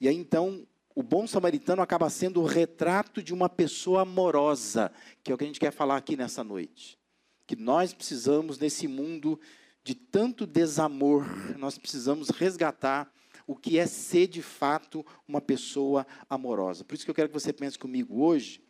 E 0.00 0.08
aí 0.08 0.16
então 0.16 0.66
o 0.96 1.02
bom 1.02 1.26
samaritano 1.26 1.82
acaba 1.82 2.08
sendo 2.08 2.40
o 2.40 2.46
retrato 2.46 3.22
de 3.22 3.34
uma 3.34 3.50
pessoa 3.50 4.00
amorosa, 4.00 4.90
que 5.22 5.30
é 5.30 5.34
o 5.34 5.36
que 5.36 5.44
a 5.44 5.46
gente 5.46 5.60
quer 5.60 5.70
falar 5.70 5.98
aqui 5.98 6.16
nessa 6.16 6.42
noite. 6.42 6.98
Que 7.46 7.54
nós 7.54 7.92
precisamos 7.92 8.58
nesse 8.58 8.88
mundo 8.88 9.38
de 9.84 9.94
tanto 9.94 10.46
desamor, 10.46 11.26
nós 11.58 11.76
precisamos 11.76 12.30
resgatar 12.30 13.12
o 13.46 13.54
que 13.54 13.78
é 13.78 13.86
ser 13.86 14.26
de 14.26 14.40
fato 14.40 15.04
uma 15.28 15.38
pessoa 15.38 16.06
amorosa. 16.30 16.82
Por 16.82 16.94
isso 16.94 17.04
que 17.04 17.10
eu 17.10 17.14
quero 17.14 17.28
que 17.28 17.38
você 17.38 17.52
pense 17.52 17.78
comigo 17.78 18.24
hoje, 18.24 18.62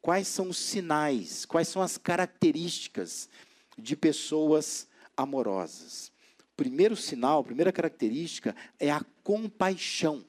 quais 0.00 0.26
são 0.26 0.48
os 0.48 0.56
sinais, 0.56 1.44
quais 1.44 1.68
são 1.68 1.82
as 1.82 1.98
características 1.98 3.28
de 3.76 3.94
pessoas 3.94 4.88
amorosas. 5.14 6.10
Primeiro 6.56 6.96
sinal, 6.96 7.44
primeira 7.44 7.70
característica 7.70 8.56
é 8.80 8.90
a 8.90 9.04
compaixão. 9.22 10.24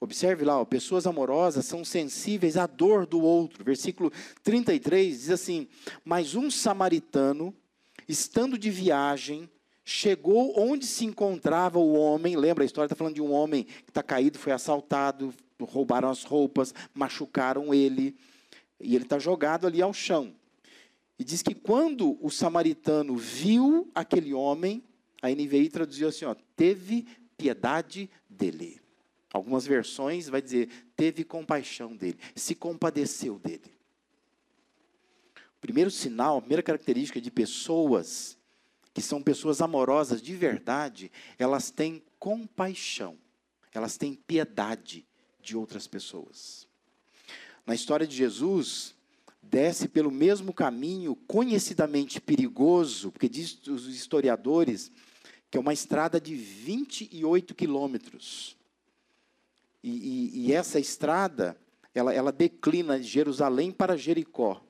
Observe 0.00 0.44
lá, 0.44 0.60
ó, 0.60 0.64
pessoas 0.64 1.06
amorosas 1.06 1.66
são 1.66 1.84
sensíveis 1.84 2.56
à 2.56 2.66
dor 2.66 3.06
do 3.06 3.20
outro. 3.20 3.64
Versículo 3.64 4.12
33 4.42 5.20
diz 5.20 5.30
assim: 5.30 5.68
Mas 6.04 6.34
um 6.34 6.50
samaritano, 6.50 7.54
estando 8.08 8.58
de 8.58 8.70
viagem, 8.70 9.48
chegou 9.84 10.52
onde 10.58 10.86
se 10.86 11.04
encontrava 11.04 11.78
o 11.78 11.94
homem. 11.94 12.36
Lembra, 12.36 12.64
a 12.64 12.66
história 12.66 12.86
está 12.86 12.96
falando 12.96 13.14
de 13.14 13.22
um 13.22 13.32
homem 13.32 13.64
que 13.64 13.90
está 13.90 14.02
caído, 14.02 14.38
foi 14.38 14.52
assaltado, 14.52 15.32
roubaram 15.60 16.10
as 16.10 16.24
roupas, 16.24 16.74
machucaram 16.92 17.72
ele, 17.72 18.16
e 18.80 18.94
ele 18.94 19.04
está 19.04 19.18
jogado 19.18 19.66
ali 19.66 19.80
ao 19.80 19.92
chão. 19.92 20.34
E 21.18 21.24
diz 21.24 21.40
que 21.40 21.54
quando 21.54 22.18
o 22.20 22.30
samaritano 22.30 23.16
viu 23.16 23.90
aquele 23.94 24.34
homem, 24.34 24.82
a 25.22 25.30
NVI 25.30 25.70
traduziu 25.70 26.08
assim: 26.08 26.24
ó, 26.24 26.34
teve 26.56 27.06
piedade 27.38 28.10
dele. 28.28 28.80
Algumas 29.36 29.66
versões 29.66 30.30
vai 30.30 30.40
dizer, 30.40 30.70
teve 30.96 31.22
compaixão 31.22 31.94
dele, 31.94 32.18
se 32.34 32.54
compadeceu 32.54 33.38
dele. 33.38 33.70
O 35.58 35.60
primeiro 35.60 35.90
sinal, 35.90 36.38
a 36.38 36.40
primeira 36.40 36.62
característica 36.62 37.20
de 37.20 37.30
pessoas 37.30 38.38
que 38.94 39.02
são 39.02 39.22
pessoas 39.22 39.60
amorosas 39.60 40.22
de 40.22 40.34
verdade, 40.34 41.12
elas 41.38 41.70
têm 41.70 42.02
compaixão, 42.18 43.18
elas 43.74 43.98
têm 43.98 44.14
piedade 44.14 45.04
de 45.38 45.54
outras 45.54 45.86
pessoas. 45.86 46.66
Na 47.66 47.74
história 47.74 48.06
de 48.06 48.16
Jesus, 48.16 48.94
desce 49.42 49.86
pelo 49.86 50.10
mesmo 50.10 50.50
caminho 50.50 51.14
conhecidamente 51.14 52.22
perigoso, 52.22 53.12
porque 53.12 53.28
diz 53.28 53.60
os 53.66 53.86
historiadores 53.86 54.90
que 55.50 55.58
é 55.58 55.60
uma 55.60 55.74
estrada 55.74 56.18
de 56.18 56.34
28 56.34 57.54
quilômetros. 57.54 58.55
E, 59.86 59.90
e, 59.90 60.46
e 60.46 60.52
essa 60.52 60.80
estrada, 60.80 61.56
ela, 61.94 62.12
ela 62.12 62.32
declina 62.32 62.98
de 62.98 63.06
Jerusalém 63.06 63.70
para 63.70 63.96
Jericó. 63.96 64.60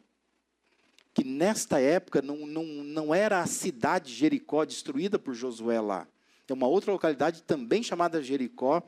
Que 1.15 1.25
nesta 1.25 1.81
época 1.81 2.21
não, 2.21 2.47
não, 2.47 2.63
não 2.63 3.15
era 3.15 3.41
a 3.41 3.47
cidade 3.47 4.11
de 4.11 4.15
Jericó 4.15 4.63
destruída 4.67 5.19
por 5.19 5.33
Josué 5.33 5.81
lá. 5.81 6.07
É 6.47 6.53
uma 6.53 6.67
outra 6.67 6.93
localidade 6.93 7.43
também 7.45 7.83
chamada 7.83 8.23
Jericó, 8.23 8.83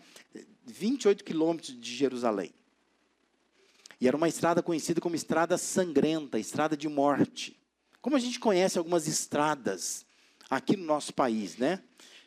28 0.67 1.25
quilômetros 1.25 1.81
de 1.81 1.95
Jerusalém. 1.97 2.53
E 3.99 4.07
era 4.07 4.15
uma 4.15 4.29
estrada 4.29 4.63
conhecida 4.63 5.01
como 5.01 5.17
estrada 5.17 5.57
sangrenta, 5.57 6.39
estrada 6.39 6.77
de 6.77 6.91
morte. 6.91 7.59
Como 8.03 8.17
a 8.17 8.21
gente 8.21 8.39
conhece 8.39 8.77
algumas 8.77 9.09
estradas 9.09 10.05
aqui 10.51 10.77
no 10.77 10.85
nosso 10.85 11.15
país, 11.15 11.57
né? 11.57 11.83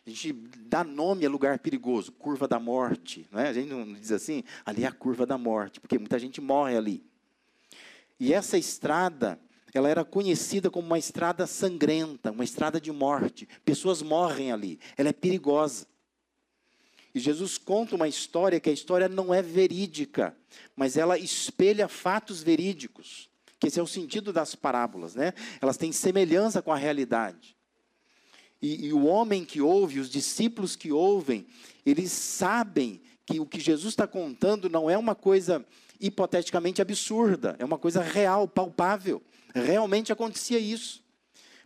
A 0.05 0.10
gente 0.10 0.34
dá 0.34 0.84
nome 0.84 1.25
a 1.25 1.29
lugar 1.29 1.60
perigoso, 1.60 2.12
curva 2.12 2.48
da 2.48 2.60
morte. 2.60 3.27
Não 3.31 3.39
é? 3.39 3.50
A 3.50 3.53
gente 3.53 3.70
não 3.70 3.93
diz 3.93 4.12
assim, 4.12 4.43
ali 4.65 4.84
é 4.84 4.88
a 4.88 4.91
curva 4.91 5.25
da 5.25 5.38
morte, 5.38 5.79
porque 5.79 6.00
muita 6.00 6.17
gente 6.17 6.41
morre 6.41 6.75
ali. 6.75 7.03
E 8.20 8.34
essa 8.34 8.58
estrada, 8.58 9.39
ela 9.74 9.89
era 9.89 10.03
conhecida 10.03 10.70
como 10.72 10.88
uma 10.88 10.98
estrada 10.98 11.46
sangrenta, 11.46 12.31
uma 12.31 12.43
estrada 12.43 12.81
de 12.81 12.91
morte. 12.91 13.48
Pessoas 13.63 14.01
morrem 14.01 14.51
ali, 14.51 14.79
ela 14.98 15.10
é 15.10 15.13
perigosa. 15.13 15.88
E 17.13 17.20
Jesus 17.20 17.58
conta 17.58 17.96
uma 17.96 18.08
história 18.08 18.60
que 18.60 18.70
a 18.70 18.74
história 18.74 19.10
não 19.10 19.34
é 19.34 19.41
verídica, 19.41 20.36
mas 20.75 20.98
ela 20.98 21.17
espelha 21.17 21.88
fatos 21.88 22.41
verídicos. 22.41 23.29
Que 23.60 23.67
esse 23.67 23.79
é 23.79 23.84
o 23.84 23.88
sentido 23.88 24.34
das 24.34 24.55
parábolas, 24.55 25.13
né? 25.13 25.34
Elas 25.62 25.77
têm 25.77 25.91
semelhança 25.91 26.62
com 26.62 26.72
a 26.72 26.77
realidade. 26.77 27.55
E, 28.61 28.87
e 28.87 28.93
o 28.93 29.05
homem 29.05 29.43
que 29.43 29.59
ouve, 29.59 29.99
os 29.99 30.09
discípulos 30.09 30.75
que 30.75 30.91
ouvem, 30.91 31.47
eles 31.85 32.11
sabem 32.11 33.01
que 33.25 33.39
o 33.39 33.45
que 33.45 33.59
Jesus 33.59 33.93
está 33.93 34.05
contando 34.05 34.69
não 34.69 34.89
é 34.89 34.97
uma 34.97 35.15
coisa 35.15 35.65
hipoteticamente 35.99 36.81
absurda, 36.81 37.55
é 37.59 37.65
uma 37.65 37.77
coisa 37.77 38.01
real, 38.01 38.47
palpável. 38.47 39.21
Realmente 39.53 40.11
acontecia 40.11 40.59
isso. 40.59 41.03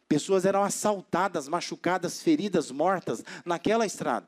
Pessoas 0.07 0.45
eram 0.45 0.63
assaltadas, 0.63 1.47
machucadas, 1.47 2.21
feridas, 2.21 2.69
mortas 2.69 3.23
naquela 3.43 3.85
estrada. 3.85 4.27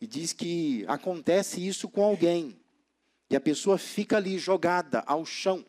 E 0.00 0.06
diz 0.06 0.32
que 0.32 0.84
acontece 0.88 1.64
isso 1.64 1.88
com 1.88 2.02
alguém. 2.02 2.58
E 3.28 3.36
a 3.36 3.40
pessoa 3.40 3.78
fica 3.78 4.16
ali 4.16 4.38
jogada 4.38 5.04
ao 5.06 5.24
chão. 5.24 5.64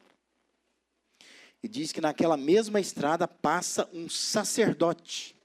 E 1.63 1.67
diz 1.67 1.91
que 1.91 2.01
naquela 2.01 2.35
mesma 2.35 2.79
estrada 2.79 3.27
passa 3.27 3.87
um 3.93 4.09
sacerdote, 4.09 5.35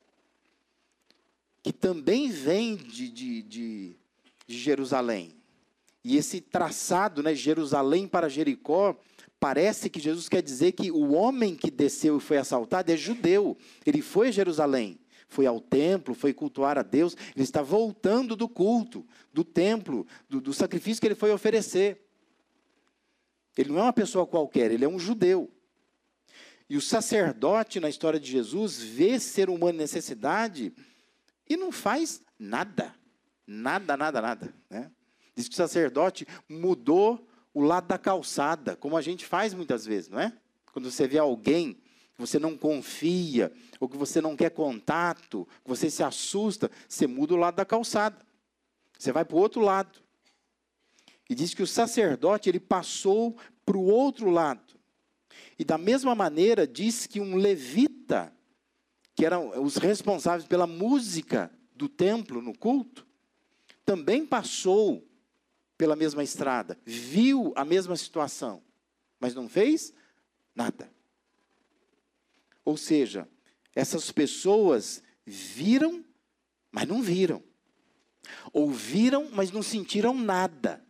que 1.63 1.73
também 1.73 2.31
vem 2.31 2.77
de, 2.77 3.09
de, 3.09 3.43
de, 3.43 3.97
de 4.47 4.59
Jerusalém. 4.59 5.35
E 6.03 6.17
esse 6.17 6.41
traçado, 6.41 7.23
né, 7.23 7.35
Jerusalém 7.35 8.07
para 8.07 8.29
Jericó, 8.29 8.97
parece 9.41 9.91
que 9.91 10.01
Jesus 10.01 10.29
quer 10.29 10.41
dizer 10.41 10.73
que 10.73 10.91
o 10.91 11.13
homem 11.13 11.55
que 11.57 11.71
desceu 11.71 12.17
e 12.17 12.21
foi 12.21 12.39
assaltado 12.39 12.91
é 12.93 12.97
judeu. 12.97 13.57
Ele 13.85 14.01
foi 14.01 14.29
a 14.29 14.31
Jerusalém, 14.31 15.01
foi 15.29 15.47
ao 15.47 15.61
templo, 15.61 16.15
foi 16.15 16.33
cultuar 16.33 16.79
a 16.79 16.83
Deus. 16.83 17.17
Ele 17.35 17.43
está 17.43 17.61
voltando 17.61 18.37
do 18.37 18.49
culto, 18.49 19.05
do 19.33 19.45
templo, 19.45 20.07
do, 20.29 20.41
do 20.41 20.53
sacrifício 20.55 21.01
que 21.01 21.09
ele 21.09 21.15
foi 21.15 21.33
oferecer. 21.33 22.01
Ele 23.57 23.71
não 23.71 23.81
é 23.81 23.83
uma 23.83 23.93
pessoa 23.93 24.27
qualquer, 24.27 24.71
ele 24.71 24.85
é 24.85 24.89
um 24.89 24.99
judeu. 24.99 25.51
E 26.69 26.77
o 26.77 26.81
sacerdote, 26.81 27.79
na 27.79 27.89
história 27.89 28.19
de 28.19 28.31
Jesus, 28.31 28.83
vê 28.83 29.21
ser 29.21 29.49
humano 29.49 29.79
necessidade 29.79 30.73
e 31.49 31.57
não 31.57 31.71
faz 31.71 32.23
nada. 32.39 32.95
Nada, 33.47 33.97
nada, 33.97 34.21
nada. 34.21 34.55
Né? 34.69 34.91
Diz 35.35 35.49
que 35.49 35.55
o 35.55 35.57
sacerdote 35.57 36.27
mudou 36.49 37.27
o 37.55 37.63
lado 37.63 37.87
da 37.87 37.97
calçada, 37.97 38.77
como 38.77 38.97
a 38.97 39.03
gente 39.03 39.25
faz 39.25 39.55
muitas 39.55 39.87
vezes, 39.87 40.11
não 40.11 40.21
é? 40.21 40.33
Quando 40.73 40.91
você 40.91 41.07
vê 41.07 41.19
alguém 41.19 41.75
que 41.75 42.21
você 42.21 42.39
não 42.39 42.57
confia, 42.57 43.53
ou 43.79 43.89
que 43.89 43.97
você 43.97 44.21
não 44.21 44.37
quer 44.37 44.51
contato, 44.51 45.47
que 45.63 45.69
você 45.69 45.89
se 45.89 46.03
assusta, 46.03 46.71
você 46.89 47.07
muda 47.07 47.35
o 47.35 47.37
lado 47.37 47.57
da 47.57 47.65
calçada. 47.65 48.17
Você 48.99 49.13
vai 49.13 49.25
para 49.25 49.37
o 49.37 49.41
outro 49.41 49.61
lado. 49.61 50.01
E 51.29 51.35
diz 51.35 51.55
que 51.55 51.63
o 51.63 51.67
sacerdote 51.67 52.49
ele 52.49 52.61
passou 52.61 53.37
para 53.65 53.77
o 53.77 53.85
outro 53.85 54.31
lado. 54.31 54.66
E 55.59 55.65
da 55.65 55.79
mesma 55.79 56.15
maneira, 56.15 56.67
diz 56.67 57.07
que 57.07 57.21
um 57.21 57.37
levita, 57.37 58.33
que 59.15 59.25
eram 59.25 59.63
os 59.63 59.77
responsáveis 59.77 60.47
pela 60.47 60.67
música 60.67 61.51
do 61.75 61.89
templo 61.89 62.43
no 62.43 62.57
culto, 62.57 63.07
também 63.85 64.27
passou 64.27 65.07
pela 65.79 65.97
mesma 65.97 66.23
estrada, 66.23 66.79
viu 66.85 67.53
a 67.55 67.65
mesma 67.65 67.97
situação, 67.97 68.63
mas 69.21 69.35
não 69.35 69.49
fez 69.49 69.93
nada. 70.55 70.91
Ou 72.65 72.77
seja, 72.77 73.29
essas 73.75 74.11
pessoas 74.11 75.03
viram, 75.25 76.05
mas 76.71 76.89
não 76.89 77.03
viram. 77.03 77.43
Ouviram, 78.53 79.31
mas 79.31 79.51
não 79.53 79.63
sentiram 79.63 80.15
nada. 80.15 80.85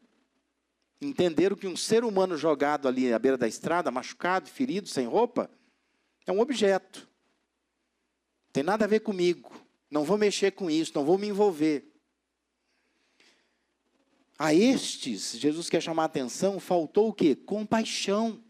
Entenderam 1.01 1.57
que 1.57 1.67
um 1.67 1.77
ser 1.77 2.05
humano 2.05 2.37
jogado 2.37 2.89
ali 2.89 3.13
à 3.13 3.19
beira 3.19 3.37
da 3.37 3.47
estrada, 3.47 3.91
machucado, 3.91 4.49
ferido, 4.49 4.89
sem 4.89 5.07
roupa, 5.07 5.51
é 6.27 6.33
um 6.33 6.41
objeto. 6.41 7.09
Tem 8.53 8.63
nada 8.63 8.85
a 8.85 8.89
ver 8.89 9.01
comigo. 9.01 9.53
Não 9.91 10.05
vou 10.05 10.17
mexer 10.17 10.53
com 10.53 10.71
isso, 10.71 10.93
não 10.95 11.05
vou 11.05 11.19
me 11.19 11.29
envolver. 11.29 11.93
A 14.39 14.53
estes, 14.53 15.39
Jesus 15.39 15.71
quer 15.71 15.81
chamar 15.81 16.03
a 16.03 16.07
atenção, 16.07 16.59
faltou 16.59 17.09
o 17.09 17.13
quê? 17.13 17.35
Compaixão. 17.35 18.43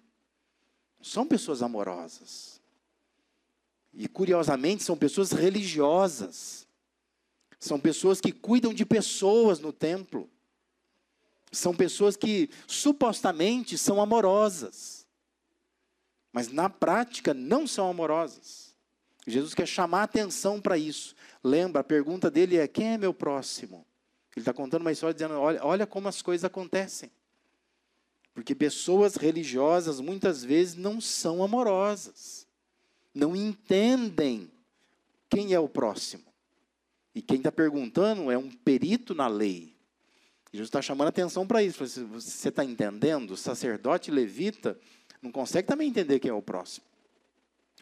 São 1.01 1.27
pessoas 1.27 1.63
amorosas. 1.63 2.61
E 3.93 4.09
curiosamente 4.09 4.83
são 4.83 4.97
pessoas 4.97 5.33
religiosas. 5.33 6.67
São 7.59 7.79
pessoas 7.79 8.21
que 8.21 8.33
cuidam 8.33 8.75
de 8.75 8.85
pessoas 8.85 9.59
no 9.59 9.73
templo. 9.73 10.31
São 11.53 11.75
pessoas 11.75 12.17
que 12.17 12.51
supostamente 12.67 13.79
são 13.79 14.01
amorosas. 14.01 15.07
Mas 16.33 16.49
na 16.49 16.69
prática 16.69 17.33
não 17.33 17.67
são 17.67 17.89
amorosas. 17.89 18.75
Jesus 19.27 19.55
quer 19.55 19.67
chamar 19.67 20.05
atenção 20.05 20.61
para 20.61 20.79
isso. 20.79 21.15
Lembra, 21.43 21.81
a 21.81 21.85
pergunta 21.85 22.31
dele 22.31 22.57
é: 22.57 22.69
quem 22.69 22.93
é 22.93 22.99
meu 22.99 23.13
próximo? 23.13 23.87
Ele 24.37 24.43
está 24.43 24.53
contando 24.53 24.83
uma 24.83 24.93
história 24.93 25.15
dizendo: 25.15 25.35
olha, 25.35 25.65
olha 25.65 25.87
como 25.87 26.09
as 26.09 26.21
coisas 26.21 26.45
acontecem. 26.45 27.11
Porque 28.35 28.55
pessoas 28.55 29.17
religiosas 29.17 29.99
muitas 29.99 30.45
vezes 30.45 30.75
não 30.75 31.01
são 31.01 31.43
amorosas, 31.43 32.47
não 33.15 33.35
entendem 33.35 34.51
quem 35.31 35.55
é 35.55 35.59
o 35.59 35.69
próximo. 35.69 36.25
E 37.15 37.23
quem 37.23 37.39
está 37.39 37.51
perguntando 37.51 38.31
é 38.31 38.37
um 38.37 38.51
perito 38.51 39.15
na 39.15 39.27
lei. 39.27 39.76
Jesus 40.57 40.69
está 40.69 40.83
chamando 40.83 41.09
atenção 41.09 41.47
para 41.47 41.63
isso. 41.63 41.85
Você 42.09 42.49
está 42.49 42.65
entendendo? 42.65 43.37
Sacerdote 43.37 44.11
levita 44.11 44.79
não 45.23 45.31
consegue 45.31 45.69
também 45.69 45.89
entender 45.89 46.19
quem 46.19 46.31
é 46.31 46.35
o 46.35 46.43
próximo. 46.43 46.85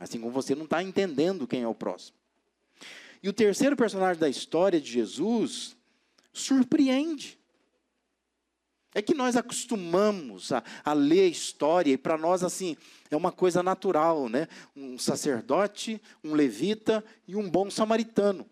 Assim 0.00 0.21
como 0.21 0.33
você 0.33 0.54
não 0.54 0.64
está 0.64 0.83
entendendo 0.83 1.47
quem 1.47 1.62
é 1.62 1.69
o 1.69 1.75
próximo. 1.75 2.16
E 3.23 3.28
o 3.28 3.33
terceiro 3.33 3.76
personagem 3.76 4.21
da 4.21 4.28
história 4.28 4.81
de 4.81 4.90
Jesus 4.90 5.76
surpreende. 6.33 7.38
É 8.95 9.02
que 9.02 9.14
nós 9.14 9.37
acostumamos 9.37 10.52
a, 10.52 10.62
a 10.85 10.93
ler 10.93 11.23
a 11.23 11.28
história 11.28 11.93
e 11.93 11.99
para 11.99 12.16
nós 12.16 12.45
assim 12.45 12.76
é 13.11 13.16
uma 13.16 13.33
coisa 13.33 13.62
natural, 13.62 14.28
né? 14.28 14.47
Um 14.76 14.99
sacerdote, 14.99 16.00
um 16.23 16.35
levita 16.35 17.04
e 17.26 17.35
um 17.35 17.49
bom 17.49 17.71
samaritano. 17.71 18.49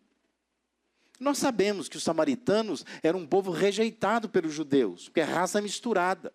Nós 1.23 1.39
sabemos 1.39 1.89
que 1.89 1.97
os 1.97 2.03
samaritanos 2.03 2.85
eram 3.03 3.21
um 3.21 3.27
povo 3.27 3.51
rejeitado 3.51 4.29
pelos 4.29 4.53
judeus, 4.53 5.05
porque 5.05 5.21
é 5.21 5.25
raça 5.25 5.61
misturada. 5.61 6.33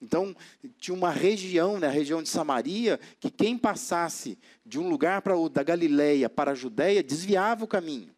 Então, 0.00 0.34
tinha 0.78 0.94
uma 0.94 1.10
região, 1.10 1.78
né, 1.78 1.86
a 1.86 1.90
região 1.90 2.22
de 2.22 2.28
Samaria, 2.28 2.98
que 3.20 3.30
quem 3.30 3.56
passasse 3.56 4.38
de 4.64 4.78
um 4.78 4.88
lugar 4.88 5.22
para 5.22 5.36
o 5.36 5.48
da 5.48 5.62
Galileia 5.62 6.28
para 6.28 6.52
a 6.52 6.54
Judéia 6.54 7.02
desviava 7.02 7.64
o 7.64 7.68
caminho 7.68 8.12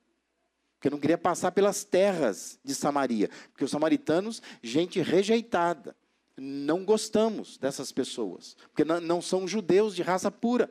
porque 0.84 0.90
não 0.90 1.00
queria 1.00 1.16
passar 1.16 1.50
pelas 1.50 1.82
terras 1.82 2.58
de 2.62 2.74
Samaria, 2.74 3.30
porque 3.50 3.64
os 3.64 3.70
samaritanos, 3.70 4.42
gente 4.62 5.00
rejeitada, 5.00 5.96
não 6.36 6.84
gostamos 6.84 7.56
dessas 7.56 7.90
pessoas, 7.90 8.54
porque 8.64 8.84
não, 8.84 9.22
são 9.22 9.48
judeus 9.48 9.96
de 9.96 10.02
raça 10.02 10.30
pura. 10.30 10.70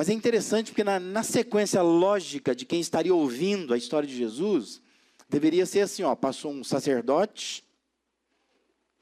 Mas 0.00 0.08
é 0.08 0.14
interessante 0.14 0.70
porque 0.70 0.82
na, 0.82 0.98
na, 0.98 1.22
sequência 1.22 1.82
lógica 1.82 2.54
de 2.54 2.64
quem 2.64 2.80
estaria 2.80 3.14
ouvindo 3.14 3.74
a 3.74 3.76
história 3.76 4.08
de 4.08 4.16
Jesus, 4.16 4.80
deveria 5.28 5.66
ser 5.66 5.80
assim, 5.80 6.02
ó, 6.02 6.16
passou 6.16 6.52
um 6.52 6.64
sacerdote, 6.64 7.62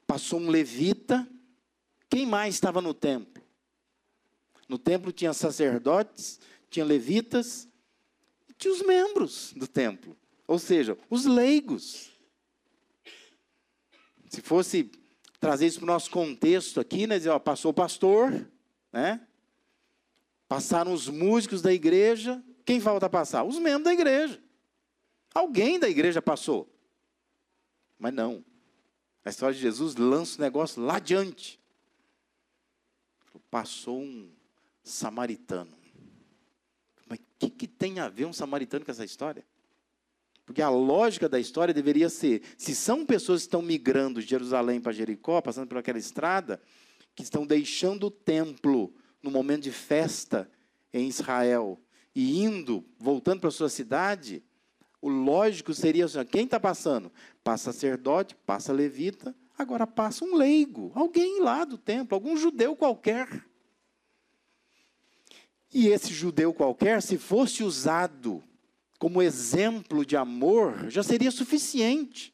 passou 0.05 0.41
um 0.41 0.49
levita, 0.49 1.25
quem 2.09 2.25
mais 2.25 2.55
estava 2.55 2.81
no 2.81 2.93
templo? 2.93 3.41
No 4.67 4.77
templo 4.77 5.13
tinha 5.13 5.31
sacerdotes, 5.31 6.37
tinha 6.69 6.83
levitas 6.83 7.65
tinha 8.57 8.73
os 8.73 8.81
membros 8.81 9.53
do 9.55 9.67
templo, 9.67 10.17
ou 10.45 10.59
seja, 10.59 10.97
os 11.09 11.23
leigos. 11.23 12.11
Se 14.29 14.41
fosse 14.41 14.91
trazer 15.39 15.67
isso 15.67 15.79
para 15.79 15.85
o 15.85 15.93
nosso 15.93 16.11
contexto 16.11 16.77
aqui, 16.77 17.07
né, 17.07 17.17
dizer, 17.17 17.29
ó, 17.29 17.39
passou 17.39 17.71
o 17.71 17.73
pastor, 17.73 18.45
né? 18.91 19.25
Passaram 20.49 20.91
os 20.91 21.07
músicos 21.07 21.61
da 21.61 21.71
igreja, 21.71 22.43
quem 22.65 22.81
falta 22.81 23.07
passar? 23.07 23.43
Os 23.43 23.59
membros 23.59 23.83
da 23.83 23.93
igreja. 23.93 24.41
Alguém 25.31 25.79
da 25.79 25.87
igreja 25.87 26.23
passou. 26.23 26.67
Mas 27.99 28.11
não. 28.11 28.43
A 29.23 29.29
história 29.29 29.53
de 29.53 29.61
Jesus 29.61 29.95
lança 29.95 30.39
o 30.39 30.41
negócio 30.41 30.81
lá 30.81 30.95
adiante. 30.95 31.59
Passou 33.51 34.01
um 34.01 34.31
samaritano. 34.83 35.77
Mas 37.07 37.19
o 37.19 37.23
que, 37.37 37.49
que 37.51 37.67
tem 37.67 37.99
a 37.99 38.09
ver 38.09 38.25
um 38.25 38.33
samaritano 38.33 38.83
com 38.83 38.91
essa 38.91 39.05
história? 39.05 39.45
Porque 40.47 40.63
a 40.63 40.69
lógica 40.69 41.29
da 41.29 41.39
história 41.39 41.75
deveria 41.75 42.09
ser: 42.09 42.41
se 42.57 42.73
são 42.73 43.05
pessoas 43.05 43.41
que 43.41 43.47
estão 43.47 43.61
migrando 43.61 44.19
de 44.19 44.27
Jerusalém 44.27 44.81
para 44.81 44.91
Jericó, 44.91 45.41
passando 45.41 45.67
por 45.67 45.77
aquela 45.77 45.99
estrada, 45.99 46.59
que 47.13 47.21
estão 47.21 47.45
deixando 47.45 48.07
o 48.07 48.11
templo 48.11 48.91
no 49.21 49.31
momento 49.31 49.63
de 49.63 49.71
festa 49.71 50.49
em 50.93 51.07
Israel 51.07 51.79
e 52.15 52.41
indo, 52.43 52.83
voltando 52.97 53.41
para 53.41 53.51
sua 53.51 53.69
cidade, 53.69 54.43
o 55.01 55.09
lógico 55.09 55.73
seria 55.73 56.05
assim: 56.05 56.23
quem 56.25 56.45
está 56.45 56.59
passando? 56.59 57.11
Passa 57.43 57.71
sacerdote, 57.71 58.35
passa 58.45 58.73
levita, 58.73 59.35
agora 59.57 59.87
passa 59.87 60.25
um 60.25 60.35
leigo, 60.35 60.91
alguém 60.95 61.41
lá 61.41 61.63
do 61.63 61.77
templo, 61.77 62.15
algum 62.15 62.35
judeu 62.35 62.75
qualquer. 62.75 63.45
E 65.71 65.87
esse 65.87 66.13
judeu 66.13 66.53
qualquer, 66.53 67.01
se 67.01 67.17
fosse 67.17 67.63
usado 67.63 68.43
como 68.97 69.21
exemplo 69.21 70.05
de 70.05 70.17
amor, 70.17 70.89
já 70.89 71.03
seria 71.03 71.31
suficiente 71.31 72.33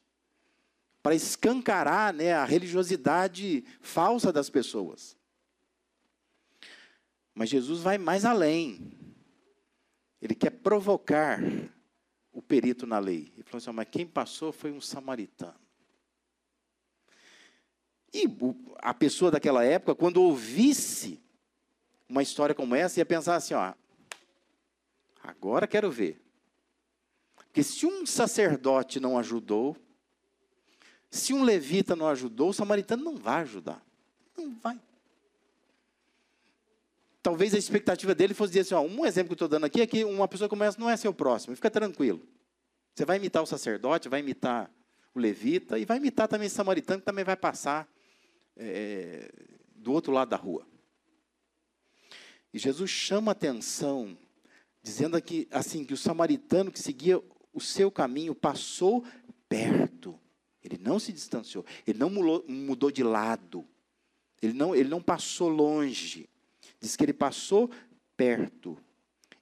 para 1.02 1.14
escancarar 1.14 2.12
né, 2.12 2.32
a 2.32 2.44
religiosidade 2.44 3.62
falsa 3.80 4.32
das 4.32 4.50
pessoas. 4.50 5.15
Mas 7.36 7.50
Jesus 7.50 7.82
vai 7.82 7.98
mais 7.98 8.24
além. 8.24 8.80
Ele 10.22 10.34
quer 10.34 10.48
provocar 10.48 11.38
o 12.32 12.40
perito 12.40 12.86
na 12.86 12.98
lei. 12.98 13.30
Ele 13.34 13.42
falou 13.42 13.58
assim: 13.58 13.70
mas 13.72 13.88
quem 13.90 14.06
passou 14.06 14.52
foi 14.52 14.72
um 14.72 14.80
samaritano. 14.80 15.60
E 18.10 18.24
a 18.78 18.94
pessoa 18.94 19.30
daquela 19.30 19.62
época, 19.62 19.94
quando 19.94 20.22
ouvisse 20.22 21.22
uma 22.08 22.22
história 22.22 22.54
como 22.54 22.74
essa, 22.74 23.00
ia 23.00 23.04
pensar 23.04 23.36
assim, 23.36 23.52
ó, 23.52 23.74
agora 25.22 25.66
quero 25.66 25.90
ver. 25.90 26.18
Porque 27.34 27.62
se 27.62 27.84
um 27.84 28.06
sacerdote 28.06 28.98
não 28.98 29.18
ajudou, 29.18 29.76
se 31.10 31.34
um 31.34 31.42
levita 31.42 31.94
não 31.94 32.08
ajudou, 32.08 32.48
o 32.48 32.54
samaritano 32.54 33.04
não 33.04 33.16
vai 33.16 33.42
ajudar. 33.42 33.84
Não 34.34 34.54
vai. 34.54 34.80
Talvez 37.26 37.52
a 37.54 37.58
expectativa 37.58 38.14
dele 38.14 38.34
fosse 38.34 38.52
dizer 38.52 38.60
assim, 38.60 38.74
ó, 38.74 38.82
um 38.82 39.04
exemplo 39.04 39.30
que 39.30 39.32
eu 39.32 39.46
estou 39.46 39.48
dando 39.48 39.64
aqui 39.64 39.80
é 39.80 39.86
que 39.88 40.04
uma 40.04 40.28
pessoa 40.28 40.48
começa, 40.48 40.78
não 40.78 40.88
é 40.88 40.96
seu 40.96 41.12
próximo, 41.12 41.56
fica 41.56 41.68
tranquilo. 41.68 42.22
Você 42.94 43.04
vai 43.04 43.16
imitar 43.16 43.42
o 43.42 43.46
sacerdote, 43.46 44.08
vai 44.08 44.20
imitar 44.20 44.70
o 45.12 45.18
levita 45.18 45.76
e 45.76 45.84
vai 45.84 45.96
imitar 45.96 46.28
também 46.28 46.46
o 46.46 46.50
samaritano, 46.50 47.00
que 47.00 47.04
também 47.04 47.24
vai 47.24 47.34
passar 47.34 47.92
é, 48.56 49.28
do 49.74 49.92
outro 49.92 50.12
lado 50.12 50.28
da 50.28 50.36
rua. 50.36 50.64
E 52.54 52.60
Jesus 52.60 52.92
chama 52.92 53.32
atenção, 53.32 54.16
dizendo 54.80 55.16
aqui, 55.16 55.48
assim, 55.50 55.84
que 55.84 55.94
o 55.94 55.96
samaritano 55.96 56.70
que 56.70 56.78
seguia 56.78 57.20
o 57.52 57.60
seu 57.60 57.90
caminho 57.90 58.36
passou 58.36 59.04
perto. 59.48 60.16
Ele 60.62 60.78
não 60.78 61.00
se 61.00 61.12
distanciou, 61.12 61.66
ele 61.84 61.98
não 61.98 62.08
mudou 62.08 62.92
de 62.92 63.02
lado, 63.02 63.66
ele 64.40 64.52
não, 64.52 64.76
ele 64.76 64.88
não 64.88 65.02
passou 65.02 65.48
longe. 65.48 66.30
Diz 66.86 66.94
que 66.94 67.02
ele 67.02 67.12
passou 67.12 67.68
perto 68.16 68.78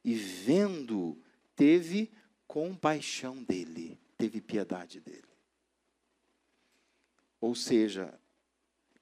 e 0.03 0.15
vendo, 0.15 1.15
teve 1.55 2.11
compaixão 2.47 3.43
dele, 3.43 4.01
teve 4.17 4.41
piedade 4.41 4.99
dele. 4.99 5.29
Ou 7.39 7.55
seja, 7.55 8.19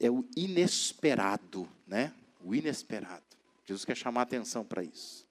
é 0.01 0.11
o 0.11 0.29
inesperado, 0.37 1.69
né? 1.87 2.13
O 2.45 2.53
inesperado. 2.53 3.23
Jesus 3.65 3.85
quer 3.85 3.97
chamar 3.97 4.23
atenção 4.23 4.65
para 4.65 4.83
isso. 4.83 5.25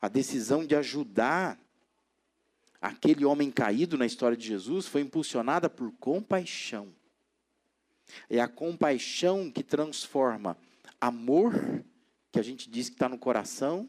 A 0.00 0.08
decisão 0.08 0.64
de 0.64 0.74
ajudar 0.74 1.60
aquele 2.80 3.26
homem 3.26 3.50
caído 3.50 3.98
na 3.98 4.06
história 4.06 4.38
de 4.38 4.46
Jesus 4.46 4.86
foi 4.86 5.02
impulsionada 5.02 5.68
por 5.68 5.92
compaixão. 6.00 6.88
É 8.30 8.40
a 8.40 8.48
compaixão 8.48 9.50
que 9.50 9.62
transforma 9.62 10.56
amor, 10.98 11.84
que 12.32 12.38
a 12.38 12.42
gente 12.42 12.70
diz 12.70 12.88
que 12.88 12.94
está 12.94 13.08
no 13.08 13.18
coração, 13.18 13.88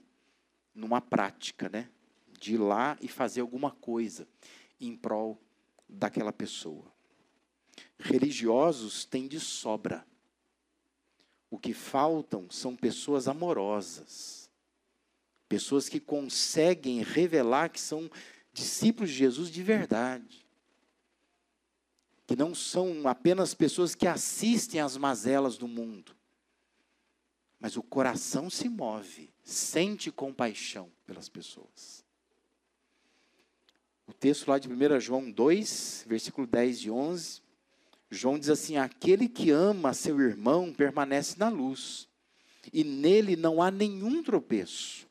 numa 0.73 1.01
prática, 1.01 1.69
né? 1.69 1.89
De 2.39 2.55
ir 2.55 2.57
lá 2.57 2.97
e 3.01 3.07
fazer 3.07 3.41
alguma 3.41 3.71
coisa 3.71 4.27
em 4.79 4.95
prol 4.95 5.39
daquela 5.87 6.33
pessoa. 6.33 6.91
Religiosos 7.99 9.05
têm 9.05 9.27
de 9.27 9.39
sobra. 9.39 10.05
O 11.49 11.57
que 11.59 11.73
faltam 11.73 12.49
são 12.49 12.75
pessoas 12.75 13.27
amorosas. 13.27 14.49
Pessoas 15.47 15.89
que 15.89 15.99
conseguem 15.99 17.03
revelar 17.03 17.69
que 17.69 17.79
são 17.79 18.09
discípulos 18.53 19.11
de 19.11 19.17
Jesus 19.17 19.49
de 19.49 19.61
verdade. 19.61 20.47
que 22.31 22.35
não 22.37 22.55
são 22.55 23.09
apenas 23.09 23.53
pessoas 23.53 23.93
que 23.93 24.07
assistem 24.07 24.79
às 24.79 24.95
mazelas 24.95 25.57
do 25.57 25.67
mundo, 25.67 26.15
mas 27.61 27.77
o 27.77 27.83
coração 27.83 28.49
se 28.49 28.67
move, 28.67 29.31
sente 29.43 30.11
compaixão 30.11 30.91
pelas 31.05 31.29
pessoas. 31.29 32.03
O 34.07 34.13
texto 34.13 34.49
lá 34.49 34.57
de 34.57 34.67
1 34.67 34.99
João 34.99 35.31
2, 35.31 36.05
versículo 36.07 36.47
10 36.47 36.79
e 36.79 36.91
11, 36.91 37.41
João 38.09 38.37
diz 38.37 38.49
assim: 38.49 38.77
Aquele 38.77 39.29
que 39.29 39.51
ama 39.51 39.93
seu 39.93 40.19
irmão 40.19 40.73
permanece 40.73 41.39
na 41.39 41.47
luz, 41.47 42.09
e 42.73 42.83
nele 42.83 43.35
não 43.35 43.61
há 43.61 43.69
nenhum 43.71 44.21
tropeço. 44.23 45.07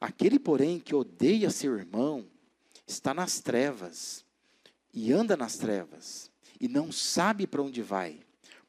Aquele, 0.00 0.38
porém, 0.38 0.78
que 0.78 0.94
odeia 0.94 1.50
seu 1.50 1.76
irmão, 1.76 2.26
está 2.86 3.14
nas 3.14 3.40
trevas, 3.40 4.24
e 4.92 5.12
anda 5.12 5.36
nas 5.36 5.56
trevas, 5.56 6.30
e 6.60 6.68
não 6.68 6.92
sabe 6.92 7.46
para 7.46 7.62
onde 7.62 7.82
vai, 7.82 8.20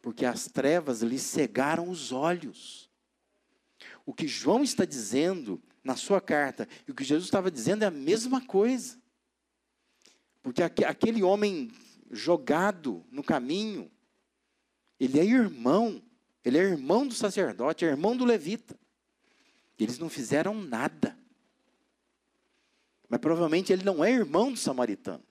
porque 0.02 0.26
as 0.26 0.48
trevas 0.48 1.02
lhe 1.02 1.20
cegaram 1.20 1.90
os 1.90 2.12
olhos. 2.12 2.85
O 4.06 4.14
que 4.14 4.28
João 4.28 4.64
está 4.64 4.86
dizendo 4.86 5.62
na 5.84 5.96
sua 5.96 6.22
carta 6.22 6.68
e 6.88 6.92
o 6.92 6.96
que 6.96 7.04
Jesus 7.04 7.26
estava 7.26 7.50
dizendo 7.50 7.84
é 7.84 7.88
a 7.88 7.92
mesma 7.92 8.46
coisa. 8.46 8.98
Porque 10.44 10.62
aquele 10.62 11.24
homem 11.24 11.72
jogado 12.12 13.04
no 13.10 13.24
caminho, 13.24 13.92
ele 15.00 15.20
é 15.20 15.26
irmão, 15.26 16.02
ele 16.44 16.58
é 16.58 16.62
irmão 16.62 17.08
do 17.08 17.14
sacerdote, 17.14 17.84
é 17.84 17.88
irmão 17.88 18.16
do 18.16 18.24
levita. 18.24 18.78
Eles 19.78 19.98
não 19.98 20.10
fizeram 20.10 20.54
nada. 20.54 21.18
Mas 23.10 23.20
provavelmente 23.20 23.74
ele 23.74 23.84
não 23.84 24.04
é 24.04 24.12
irmão 24.12 24.52
do 24.52 24.58
samaritano. 24.58 25.24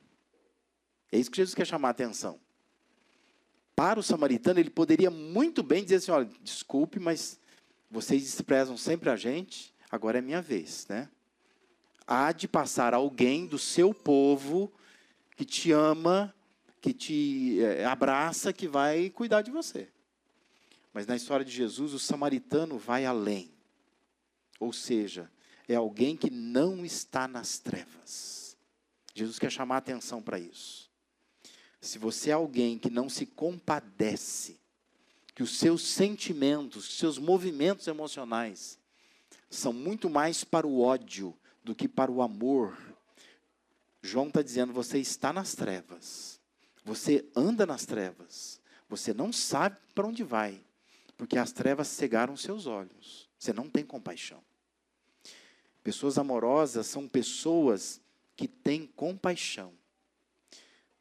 É 1.11 1.19
isso 1.19 1.31
que 1.31 1.37
Jesus 1.37 1.55
quer 1.55 1.67
chamar 1.67 1.89
a 1.89 1.91
atenção. 1.93 2.41
Para 3.77 3.99
o 3.99 4.03
samaritano, 4.03 4.61
ele 4.61 4.71
poderia 4.71 5.11
muito 5.11 5.63
bem 5.63 5.83
dizer 5.83 5.97
assim: 5.97 6.11
olha, 6.11 6.31
desculpe, 6.43 6.99
mas 6.99 7.39
vocês 7.95 8.23
desprezam 8.23 8.77
sempre 8.77 9.09
a 9.09 9.15
gente, 9.15 9.73
agora 9.89 10.19
é 10.19 10.21
minha 10.21 10.43
vez, 10.43 10.85
né? 10.89 11.09
Há 12.05 12.33
de 12.33 12.49
passar 12.49 12.93
alguém 12.93 13.47
do 13.47 13.57
seu 13.57 13.95
povo 13.95 14.73
que 15.37 15.45
te 15.45 15.71
ama, 15.71 16.35
que 16.81 16.93
te 16.93 17.63
é, 17.63 17.85
abraça, 17.85 18.53
que 18.53 18.67
vai 18.67 19.11
cuidar 19.11 19.43
de 19.43 19.53
você. 19.53 19.89
Mas 20.93 21.07
na 21.07 21.15
história 21.15 21.45
de 21.45 21.53
Jesus, 21.53 21.95
o 21.95 21.99
samaritano 22.01 22.79
vai 22.79 23.07
além. 23.07 23.53
Ou 24.59 24.73
seja, 24.73 25.31
é 25.69 25.77
alguém 25.77 26.17
que 26.17 26.31
não 26.31 26.85
está 26.85 27.29
nas 27.29 27.61
trevas. 27.61 28.57
Jesus 29.15 29.39
quer 29.39 29.53
chamar 29.53 29.77
atenção 29.77 30.21
para 30.21 30.39
isso. 30.39 30.91
Se 31.81 31.97
você 31.97 32.31
é 32.31 32.33
alguém 32.33 32.77
que 32.77 32.91
não 32.91 33.09
se 33.09 33.25
compadece, 33.25 34.59
que 35.35 35.43
os 35.43 35.59
seus 35.59 35.83
sentimentos, 35.83 36.97
seus 36.97 37.19
movimentos 37.19 37.87
emocionais 37.87 38.79
são 39.51 39.73
muito 39.73 40.09
mais 40.09 40.45
para 40.45 40.67
o 40.67 40.81
ódio 40.81 41.37
do 41.63 41.75
que 41.75 41.89
para 41.89 42.11
o 42.11 42.23
amor. 42.23 42.79
João 44.03 44.29
está 44.29 44.43
dizendo: 44.43 44.73
você 44.73 44.99
está 44.99 45.33
nas 45.33 45.55
trevas, 45.55 46.41
você 46.85 47.25
anda 47.35 47.67
nas 47.67 47.85
trevas, 47.85 48.61
você 48.89 49.13
não 49.13 49.33
sabe 49.33 49.77
para 49.95 50.07
onde 50.07 50.23
vai, 50.23 50.61
porque 51.17 51.39
as 51.39 51.53
trevas 51.53 51.89
cegaram 51.89 52.37
seus 52.37 52.67
olhos, 52.67 53.29
você 53.39 53.53
não 53.53 53.69
tem 53.69 53.85
compaixão. 53.85 54.43
Pessoas 55.83 56.17
amorosas 56.17 56.87
são 56.87 57.09
pessoas 57.09 58.01
que 58.37 58.49
têm 58.49 58.87
compaixão. 58.87 59.73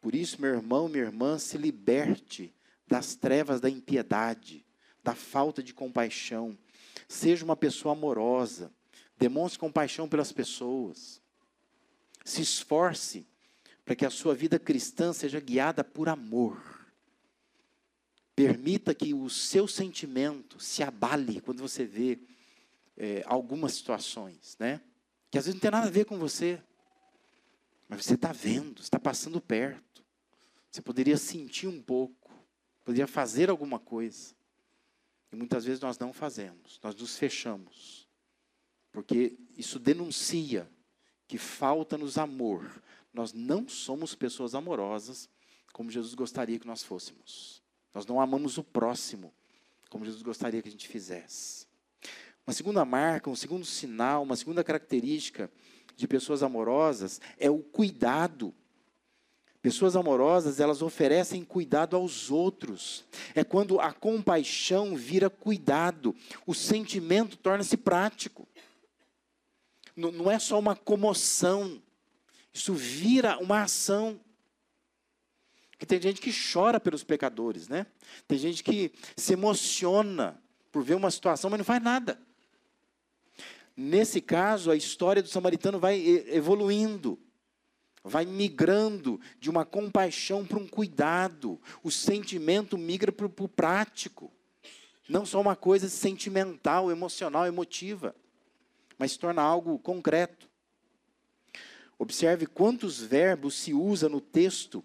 Por 0.02 0.13
isso, 0.13 0.41
meu 0.41 0.54
irmão, 0.54 0.89
minha 0.89 1.06
irmã, 1.06 1.39
se 1.39 1.58
liberte 1.58 2.54
das 2.93 3.15
trevas 3.15 3.60
da 3.60 3.71
impiedade, 3.71 4.63
da 5.03 5.15
falta 5.15 5.63
de 5.63 5.73
compaixão. 5.73 6.56
Seja 7.08 7.43
uma 7.43 7.56
pessoa 7.56 7.93
amorosa, 7.93 8.71
demonstre 9.17 9.58
compaixão 9.58 10.08
pelas 10.08 10.32
pessoas. 10.32 11.19
Se 12.23 12.43
esforce 12.43 13.25
para 13.84 13.95
que 13.95 14.06
a 14.06 14.12
sua 14.12 14.36
vida 14.36 14.60
cristã 14.60 15.12
seja 15.12 15.39
guiada 15.39 15.84
por 15.84 16.08
amor. 16.08 16.62
Permita 18.36 18.93
que 18.93 19.12
o 19.12 19.27
seu 19.27 19.67
sentimento 19.67 20.60
se 20.60 20.84
abale 20.84 21.41
quando 21.41 21.62
você 21.62 21.86
vê 21.86 22.19
é, 22.95 23.23
algumas 23.25 23.73
situações, 23.73 24.56
né? 24.60 24.79
Que 25.32 25.39
às 25.39 25.45
vezes 25.45 25.56
não 25.56 25.62
tem 25.62 25.71
nada 25.71 25.88
a 25.88 25.91
ver 25.91 26.06
com 26.06 26.19
você, 26.19 26.62
mas 27.89 28.06
você 28.06 28.13
está 28.13 28.32
vendo, 28.32 28.84
está 28.84 28.99
passando 28.99 29.41
perto. 29.41 30.06
Você 30.69 30.79
poderia 30.79 31.17
sentir 31.17 31.65
um 31.65 31.82
pouco 31.82 32.22
poderia 32.84 33.08
fazer 33.08 33.50
alguma 33.50 33.80
coisa. 33.80 34.36
E 35.32 35.36
muitas 35.36 35.65
vezes 35.65 35.82
nós 35.82 35.98
não 35.98 36.13
fazemos, 36.13 36.80
nós 36.84 36.96
nos 36.96 37.17
fechamos. 37.17 38.08
Porque 38.91 39.38
isso 39.58 39.80
denuncia 39.80 40.69
que 41.28 41.38
falta-nos 41.38 42.17
amor. 42.17 42.84
Nós 43.12 43.34
não 43.34 43.67
somos 43.67 44.13
pessoas 44.13 44.54
amorosas 44.54 45.30
como 45.72 45.89
Jesus 45.89 46.13
gostaria 46.13 46.60
que 46.60 46.67
nós 46.67 46.84
fôssemos. 46.84 47.63
Nós 47.93 48.06
não 48.06 48.22
amamos 48.22 48.58
o 48.58 48.63
próximo 48.63 49.34
como 49.89 50.06
Jesus 50.06 50.24
gostaria 50.24 50.62
que 50.62 50.67
a 50.67 50.72
gente 50.72 50.88
fizesse. 50.88 51.67
Uma 52.46 52.54
segunda 52.54 52.84
marca, 52.84 53.30
um 53.30 53.36
segundo 53.36 53.63
sinal, 53.63 54.24
uma 54.24 54.36
segunda 54.36 54.63
característica 54.63 55.52
de 55.96 56.08
pessoas 56.08 56.43
amorosas 56.43 57.22
é 57.38 57.50
o 57.50 57.60
cuidado 57.60 58.54
Pessoas 59.63 59.95
amorosas, 59.95 60.60
elas 60.60 60.82
oferecem 60.82 61.41
cuidado 61.41 61.95
aos 61.95 62.30
outros. 62.30 63.06
É 63.34 63.45
quando 63.45 63.80
a 63.80 63.93
compaixão 63.93 64.93
vira 64.93 65.30
cuidado, 65.30 66.13
o 66.45 66.54
sentimento 66.54 67.38
torna-se 67.38 67.78
prático. 67.78 68.45
Não, 69.95 70.12
não 70.12 70.30
é 70.30 70.38
só 70.38 70.60
uma 70.60 70.76
comoção, 70.76 71.82
isso 72.54 72.73
vira 72.73 73.38
uma 73.38 73.62
ação. 73.62 74.19
Que 75.80 75.86
tem 75.86 76.02
gente 76.02 76.19
que 76.19 76.34
chora 76.52 76.78
pelos 76.78 77.06
pecadores, 77.06 77.69
né? 77.69 77.86
Tem 78.28 78.38
gente 78.38 78.65
que 78.65 78.91
se 79.15 79.32
emociona 79.32 80.38
por 80.73 80.84
ver 80.84 80.95
uma 80.95 81.10
situação, 81.10 81.49
mas 81.49 81.60
não 81.60 81.65
faz 81.65 81.82
nada. 81.82 82.19
Nesse 83.78 84.19
caso, 84.19 84.71
a 84.71 84.76
história 84.76 85.23
do 85.23 85.30
samaritano 85.30 85.80
vai 85.80 86.06
evoluindo 86.28 87.17
vai 88.04 88.26
migrando 88.26 89.20
de 89.39 89.50
uma 89.50 89.66
compaixão 89.66 90.46
para 90.46 90.60
um 90.60 90.68
cuidado. 90.68 91.60
O 91.82 91.89
sentimento 91.89 92.78
migra 92.78 93.12
para 93.12 93.26
o 93.26 93.48
prático. 93.48 94.32
Não 95.08 95.26
só 95.26 95.39
uma 95.39 95.56
coisa 95.56 95.88
sentimental, 95.89 96.92
emocional, 96.92 97.46
emotiva, 97.46 98.16
mas 98.98 99.18
torna 99.18 99.42
algo 99.42 99.80
concreto. 99.80 100.50
Observe 101.98 102.46
quantos 102.46 103.00
verbos 103.00 103.56
se 103.56 103.74
usa 103.74 104.10
no 104.10 104.20
texto 104.20 104.84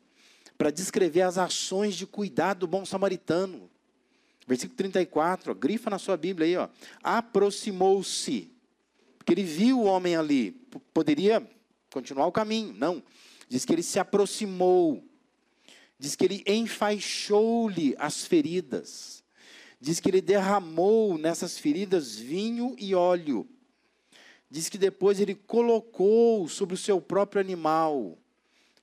para 0.57 0.71
descrever 0.71 1.23
as 1.23 1.39
ações 1.39 1.95
de 1.97 2.07
cuidado 2.07 2.61
do 2.61 2.67
bom 2.67 2.85
samaritano. 2.85 3.71
Versículo 4.47 4.77
34, 4.77 5.53
ó, 5.53 5.55
grifa 5.55 5.91
na 5.91 5.99
sua 5.99 6.17
Bíblia 6.17 6.47
aí, 6.47 6.57
ó. 6.57 6.69
Aproximou-se. 7.03 8.53
Porque 9.19 9.33
ele 9.33 9.43
viu 9.43 9.81
o 9.81 9.85
homem 9.85 10.17
ali. 10.17 10.53
Poderia 10.93 11.47
continuar 11.90 12.27
o 12.27 12.33
caminho. 12.33 12.72
Não. 12.74 13.03
Diz 13.48 13.64
que 13.64 13.72
ele 13.72 13.83
se 13.83 13.98
aproximou. 13.98 15.03
Diz 15.98 16.14
que 16.14 16.24
ele 16.24 16.44
enfaixou-lhe 16.46 17.94
as 17.98 18.24
feridas. 18.24 19.24
Diz 19.81 20.01
que 20.01 20.09
ele 20.09 20.20
derramou 20.20 21.16
nessas 21.18 21.59
feridas 21.59 22.16
vinho 22.16 22.77
e 22.79 22.94
óleo. 22.94 23.48
Diz 24.51 24.68
que 24.68 24.79
depois 24.79 25.20
ele 25.20 25.35
colocou 25.35 26.48
sobre 26.48 26.74
o 26.74 26.79
seu 26.79 27.01
próprio 27.01 27.40
animal. 27.40 28.18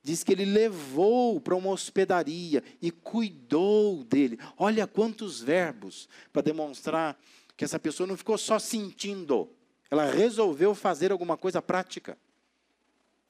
Diz 0.02 0.22
que 0.22 0.32
ele 0.32 0.44
levou 0.44 1.40
para 1.40 1.56
uma 1.56 1.70
hospedaria 1.70 2.62
e 2.80 2.90
cuidou 2.90 4.04
dele. 4.04 4.38
Olha 4.56 4.86
quantos 4.86 5.40
verbos 5.40 6.08
para 6.32 6.42
demonstrar 6.42 7.18
que 7.56 7.64
essa 7.64 7.78
pessoa 7.78 8.06
não 8.06 8.16
ficou 8.16 8.36
só 8.36 8.58
sentindo, 8.58 9.50
ela 9.90 10.10
resolveu 10.10 10.74
fazer 10.74 11.10
alguma 11.10 11.36
coisa 11.36 11.62
prática 11.62 12.16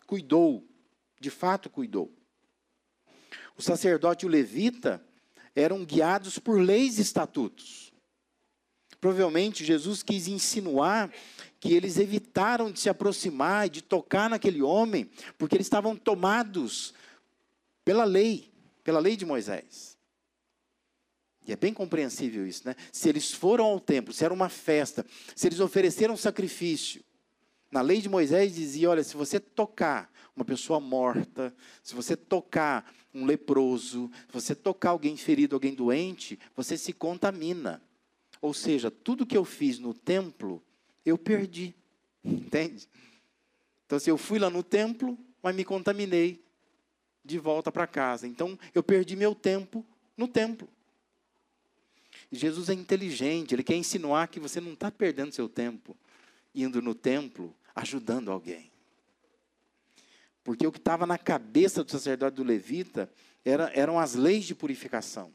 cuidou, 0.06 0.66
de 1.20 1.30
fato 1.30 1.68
cuidou. 1.68 2.12
O 3.56 3.62
sacerdote 3.62 4.24
e 4.24 4.28
o 4.28 4.30
levita 4.30 5.04
eram 5.54 5.84
guiados 5.84 6.38
por 6.38 6.60
leis 6.60 6.98
e 6.98 7.02
estatutos. 7.02 7.92
Provavelmente 9.00 9.64
Jesus 9.64 10.02
quis 10.02 10.28
insinuar 10.28 11.12
que 11.60 11.72
eles 11.72 11.98
evitaram 11.98 12.70
de 12.70 12.80
se 12.80 12.88
aproximar 12.88 13.66
e 13.66 13.70
de 13.70 13.82
tocar 13.82 14.28
naquele 14.28 14.62
homem, 14.62 15.10
porque 15.38 15.56
eles 15.56 15.66
estavam 15.66 15.96
tomados 15.96 16.94
pela 17.84 18.04
lei, 18.04 18.52
pela 18.84 19.00
lei 19.00 19.16
de 19.16 19.24
Moisés. 19.24 19.96
E 21.46 21.52
é 21.52 21.56
bem 21.56 21.72
compreensível 21.72 22.46
isso, 22.46 22.66
né? 22.66 22.74
Se 22.90 23.08
eles 23.08 23.32
foram 23.32 23.64
ao 23.64 23.78
templo, 23.78 24.12
se 24.12 24.24
era 24.24 24.34
uma 24.34 24.48
festa, 24.48 25.06
se 25.34 25.46
eles 25.46 25.60
ofereceram 25.60 26.16
sacrifício, 26.16 27.04
Na 27.70 27.80
lei 27.80 28.00
de 28.00 28.08
Moisés 28.08 28.54
dizia: 28.54 28.90
olha, 28.90 29.02
se 29.02 29.16
você 29.16 29.40
tocar 29.40 30.10
uma 30.34 30.44
pessoa 30.44 30.78
morta, 30.78 31.54
se 31.82 31.94
você 31.94 32.16
tocar 32.16 32.92
um 33.12 33.24
leproso, 33.24 34.10
se 34.28 34.32
você 34.32 34.54
tocar 34.54 34.90
alguém 34.90 35.16
ferido, 35.16 35.56
alguém 35.56 35.74
doente, 35.74 36.38
você 36.54 36.76
se 36.76 36.92
contamina. 36.92 37.82
Ou 38.40 38.52
seja, 38.52 38.90
tudo 38.90 39.24
que 39.24 39.36
eu 39.36 39.44
fiz 39.44 39.78
no 39.78 39.94
templo, 39.94 40.62
eu 41.04 41.16
perdi. 41.16 41.74
Entende? 42.22 42.86
Então, 43.86 43.98
se 43.98 44.10
eu 44.10 44.18
fui 44.18 44.38
lá 44.38 44.50
no 44.50 44.62
templo, 44.62 45.18
mas 45.42 45.54
me 45.54 45.64
contaminei 45.64 46.44
de 47.24 47.38
volta 47.38 47.72
para 47.72 47.86
casa. 47.86 48.26
Então, 48.26 48.58
eu 48.74 48.82
perdi 48.82 49.16
meu 49.16 49.34
tempo 49.34 49.84
no 50.16 50.28
templo. 50.28 50.68
Jesus 52.30 52.68
é 52.68 52.74
inteligente, 52.74 53.54
ele 53.54 53.62
quer 53.62 53.76
insinuar 53.76 54.28
que 54.28 54.40
você 54.40 54.60
não 54.60 54.72
está 54.72 54.90
perdendo 54.90 55.32
seu 55.32 55.48
tempo 55.48 55.96
indo 56.56 56.80
no 56.80 56.94
templo 56.94 57.54
ajudando 57.74 58.32
alguém. 58.32 58.72
Porque 60.42 60.66
o 60.66 60.72
que 60.72 60.78
estava 60.78 61.06
na 61.06 61.18
cabeça 61.18 61.84
do 61.84 61.90
sacerdote 61.90 62.36
do 62.36 62.44
levita 62.44 63.10
era, 63.44 63.70
eram 63.74 63.98
as 63.98 64.14
leis 64.14 64.44
de 64.44 64.54
purificação. 64.54 65.34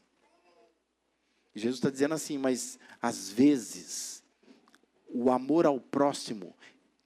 Jesus 1.54 1.76
está 1.76 1.90
dizendo 1.90 2.14
assim, 2.14 2.38
mas 2.38 2.78
às 3.00 3.28
vezes 3.28 4.22
o 5.06 5.30
amor 5.30 5.66
ao 5.66 5.78
próximo 5.78 6.56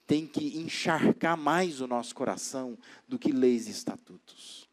tem 0.06 0.26
que 0.26 0.56
encharcar 0.56 1.36
mais 1.36 1.80
o 1.80 1.86
nosso 1.86 2.14
coração 2.14 2.78
do 3.08 3.18
que 3.18 3.32
leis 3.32 3.66
e 3.66 3.72
estatutos. 3.72 4.68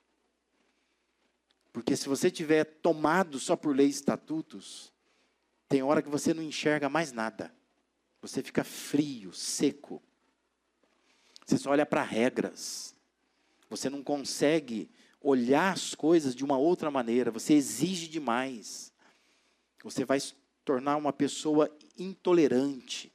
Porque 1.72 1.96
se 1.96 2.08
você 2.08 2.30
tiver 2.30 2.64
tomado 2.64 3.40
só 3.40 3.56
por 3.56 3.76
leis 3.76 3.96
e 3.96 4.00
estatutos, 4.00 4.94
tem 5.68 5.82
hora 5.82 6.04
que 6.04 6.10
você 6.10 6.36
não 6.36 6.44
enxerga 6.44 6.88
mais 6.88 7.12
nada. 7.12 7.52
Você 8.24 8.42
fica 8.42 8.64
frio, 8.64 9.34
seco. 9.34 10.02
Você 11.46 11.58
só 11.58 11.72
olha 11.72 11.86
para 11.86 12.02
regras. 12.02 12.96
Você 13.70 13.90
não 13.90 14.02
consegue 14.02 14.90
olhar 15.20 15.74
as 15.74 15.94
coisas 15.94 16.34
de 16.34 16.42
uma 16.42 16.58
outra 16.58 16.90
maneira. 16.90 17.32
Você 17.32 17.54
exige 17.54 18.08
demais. 18.08 18.94
Você 19.84 20.06
vai 20.06 20.22
se 20.22 20.34
tornar 20.64 20.96
uma 20.96 21.12
pessoa 21.12 21.70
intolerante. 21.98 23.12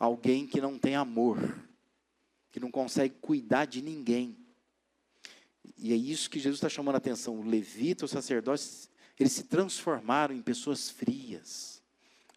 Alguém 0.00 0.48
que 0.48 0.60
não 0.60 0.80
tem 0.80 0.96
amor. 0.96 1.64
Que 2.50 2.58
não 2.58 2.72
consegue 2.72 3.14
cuidar 3.20 3.66
de 3.66 3.80
ninguém. 3.80 4.36
E 5.78 5.92
é 5.92 5.96
isso 5.96 6.28
que 6.28 6.40
Jesus 6.40 6.56
está 6.56 6.68
chamando 6.68 6.96
a 6.96 6.98
atenção. 6.98 7.38
O 7.38 7.48
levita, 7.48 8.04
o 8.04 8.08
sacerdote, 8.08 8.90
eles 9.16 9.32
se 9.32 9.44
transformaram 9.44 10.34
em 10.34 10.42
pessoas 10.42 10.90
frias. 10.90 11.71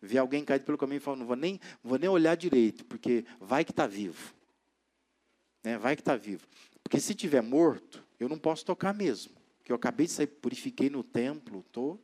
Vê 0.01 0.17
alguém 0.17 0.43
caído 0.43 0.65
pelo 0.65 0.77
caminho 0.77 0.97
e 0.97 1.01
fala, 1.01 1.17
não 1.17 1.25
vou 1.25 1.36
nem, 1.36 1.60
vou 1.84 1.97
nem 1.97 2.10
olhar 2.10 2.36
direito, 2.36 2.86
porque 2.86 3.25
vai 3.39 3.63
que 3.63 3.71
está 3.71 3.88
vivo. 3.88 4.34
Né? 5.63 5.77
Vai 5.77 5.95
que 5.95 6.01
está 6.01 6.15
vivo. 6.15 6.47
Porque 6.84 6.99
se 6.99 7.15
tiver 7.15 7.41
morto, 7.41 8.03
eu 8.19 8.29
não 8.29 8.38
posso 8.38 8.65
tocar 8.65 8.93
mesmo. 8.93 9.34
Porque 9.58 9.71
eu 9.71 9.75
acabei 9.75 10.05
de 10.05 10.12
sair, 10.12 10.27
purifiquei 10.27 10.89
no 10.89 11.03
templo, 11.03 11.62
estou 11.65 11.99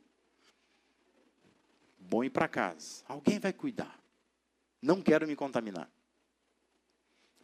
bom 2.12 2.22
ir 2.22 2.30
para 2.30 2.48
casa. 2.48 3.02
Alguém 3.08 3.38
vai 3.38 3.52
cuidar. 3.52 3.98
Não 4.82 5.00
quero 5.00 5.26
me 5.26 5.36
contaminar. 5.36 5.88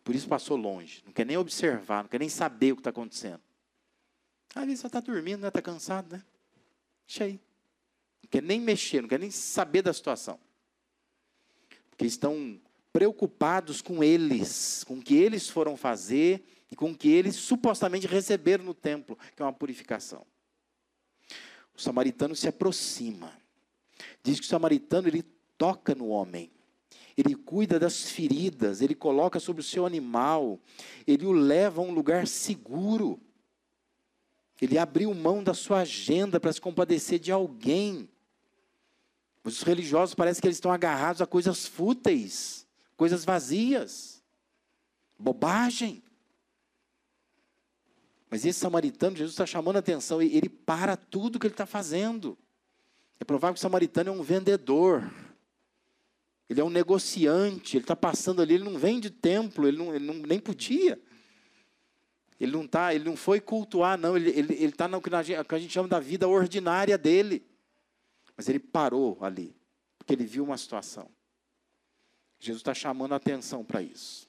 Por 0.04 0.14
isso 0.14 0.28
passou 0.28 0.56
longe. 0.56 1.02
Não 1.06 1.12
quer 1.12 1.24
nem 1.24 1.36
observar, 1.36 2.02
não 2.02 2.08
quer 2.08 2.18
nem 2.18 2.28
saber 2.28 2.72
o 2.72 2.76
que 2.76 2.80
está 2.80 2.90
acontecendo. 2.90 3.40
Às 4.54 4.64
vezes 4.64 4.80
só 4.80 4.88
está 4.88 5.00
dormindo, 5.00 5.46
está 5.46 5.58
né? 5.58 5.62
cansado, 5.62 6.16
né? 6.16 6.24
Deixa 7.06 7.24
aí. 7.24 7.40
Não 8.22 8.30
quer 8.30 8.42
nem 8.42 8.60
mexer, 8.60 9.00
não 9.00 9.08
quer 9.08 9.18
nem 9.18 9.30
saber 9.30 9.82
da 9.82 9.92
situação. 9.92 10.38
Porque 11.90 12.06
estão 12.06 12.60
preocupados 12.92 13.80
com 13.80 14.02
eles, 14.02 14.84
com 14.84 14.94
o 14.94 15.02
que 15.02 15.16
eles 15.16 15.48
foram 15.48 15.76
fazer 15.76 16.44
e 16.70 16.76
com 16.76 16.90
o 16.90 16.96
que 16.96 17.08
eles 17.08 17.36
supostamente 17.36 18.06
receberam 18.06 18.64
no 18.64 18.74
templo, 18.74 19.18
que 19.34 19.42
é 19.42 19.44
uma 19.44 19.52
purificação. 19.52 20.26
O 21.76 21.80
samaritano 21.80 22.34
se 22.34 22.48
aproxima. 22.48 23.32
Diz 24.22 24.40
que 24.40 24.46
o 24.46 24.48
samaritano 24.48 25.08
ele 25.08 25.22
toca 25.56 25.94
no 25.94 26.08
homem. 26.08 26.50
Ele 27.16 27.34
cuida 27.34 27.78
das 27.78 28.10
feridas, 28.10 28.80
ele 28.80 28.94
coloca 28.94 29.40
sobre 29.40 29.60
o 29.60 29.64
seu 29.64 29.84
animal, 29.84 30.60
ele 31.06 31.26
o 31.26 31.32
leva 31.32 31.80
a 31.80 31.84
um 31.84 31.92
lugar 31.92 32.28
seguro. 32.28 33.20
Ele 34.60 34.76
abriu 34.76 35.14
mão 35.14 35.42
da 35.42 35.54
sua 35.54 35.80
agenda 35.80 36.40
para 36.40 36.52
se 36.52 36.60
compadecer 36.60 37.18
de 37.18 37.30
alguém. 37.30 38.08
Os 39.44 39.62
religiosos 39.62 40.14
parece 40.14 40.40
que 40.40 40.46
eles 40.46 40.56
estão 40.56 40.72
agarrados 40.72 41.22
a 41.22 41.26
coisas 41.26 41.66
fúteis, 41.66 42.66
coisas 42.96 43.24
vazias, 43.24 44.22
bobagem. 45.18 46.02
Mas 48.30 48.44
esse 48.44 48.58
samaritano, 48.58 49.16
Jesus 49.16 49.32
está 49.32 49.46
chamando 49.46 49.76
a 49.76 49.78
atenção, 49.78 50.20
ele 50.20 50.48
para 50.48 50.96
tudo 50.96 51.38
que 51.38 51.46
ele 51.46 51.54
está 51.54 51.66
fazendo. 51.66 52.36
É 53.20 53.24
provável 53.24 53.54
que 53.54 53.58
o 53.58 53.62
samaritano 53.62 54.10
é 54.10 54.12
um 54.12 54.22
vendedor, 54.22 55.10
ele 56.48 56.60
é 56.60 56.64
um 56.64 56.70
negociante, 56.70 57.76
ele 57.76 57.84
está 57.84 57.96
passando 57.96 58.42
ali, 58.42 58.54
ele 58.54 58.64
não 58.64 58.78
vem 58.78 59.00
de 59.00 59.10
templo, 59.10 59.66
ele, 59.66 59.76
não, 59.76 59.94
ele 59.94 60.04
não, 60.04 60.14
nem 60.14 60.38
podia. 60.38 61.00
Ele 62.40 62.52
não 62.52 62.66
tá, 62.66 62.94
ele 62.94 63.04
não 63.04 63.16
foi 63.16 63.40
cultuar, 63.40 63.98
não. 63.98 64.16
Ele 64.16 64.30
está 64.30 64.38
ele, 64.38 64.62
ele 64.62 64.72
tá 64.72 64.88
no 64.88 65.00
que 65.00 65.10
a 65.14 65.58
gente 65.58 65.72
chama 65.72 65.88
da 65.88 65.98
vida 65.98 66.28
ordinária 66.28 66.96
dele. 66.96 67.44
Mas 68.36 68.48
ele 68.48 68.60
parou 68.60 69.18
ali, 69.20 69.56
porque 69.98 70.12
ele 70.12 70.24
viu 70.24 70.44
uma 70.44 70.56
situação. 70.56 71.10
Jesus 72.38 72.60
está 72.60 72.72
chamando 72.72 73.12
a 73.12 73.16
atenção 73.16 73.64
para 73.64 73.82
isso. 73.82 74.28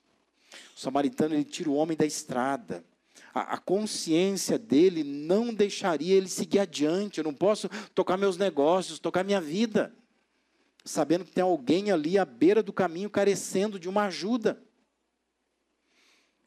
O 0.75 0.79
samaritano 0.79 1.35
ele 1.35 1.43
tira 1.43 1.69
o 1.69 1.75
homem 1.75 1.95
da 1.95 2.05
estrada. 2.05 2.83
A, 3.31 3.53
a, 3.53 3.57
consciência 3.59 4.57
dele 4.57 5.03
não 5.03 5.53
deixaria 5.53 6.15
ele 6.15 6.27
seguir 6.27 6.59
adiante. 6.59 7.19
Eu 7.19 7.23
não 7.23 7.33
posso 7.33 7.69
tocar 7.93 8.17
meus 8.17 8.37
negócios, 8.37 8.97
tocar 8.97 9.23
minha 9.23 9.39
vida, 9.39 9.93
sabendo 10.83 11.23
que 11.23 11.31
tem 11.31 11.43
alguém 11.43 11.91
ali 11.91 12.17
à 12.17 12.25
beira 12.25 12.63
do 12.63 12.73
caminho 12.73 13.09
carecendo 13.09 13.77
de 13.77 13.87
uma 13.87 14.05
ajuda. 14.05 14.59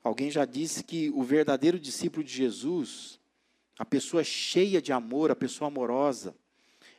Alguém 0.03 0.31
já 0.31 0.45
disse 0.45 0.83
que 0.83 1.11
o 1.11 1.23
verdadeiro 1.23 1.79
discípulo 1.79 2.25
de 2.25 2.33
Jesus, 2.33 3.21
a 3.79 3.85
pessoa 3.85 4.25
cheia 4.25 4.83
de 4.83 4.93
amor, 4.93 5.31
a 5.31 5.37
pessoa 5.37 5.69
amorosa, 5.69 6.35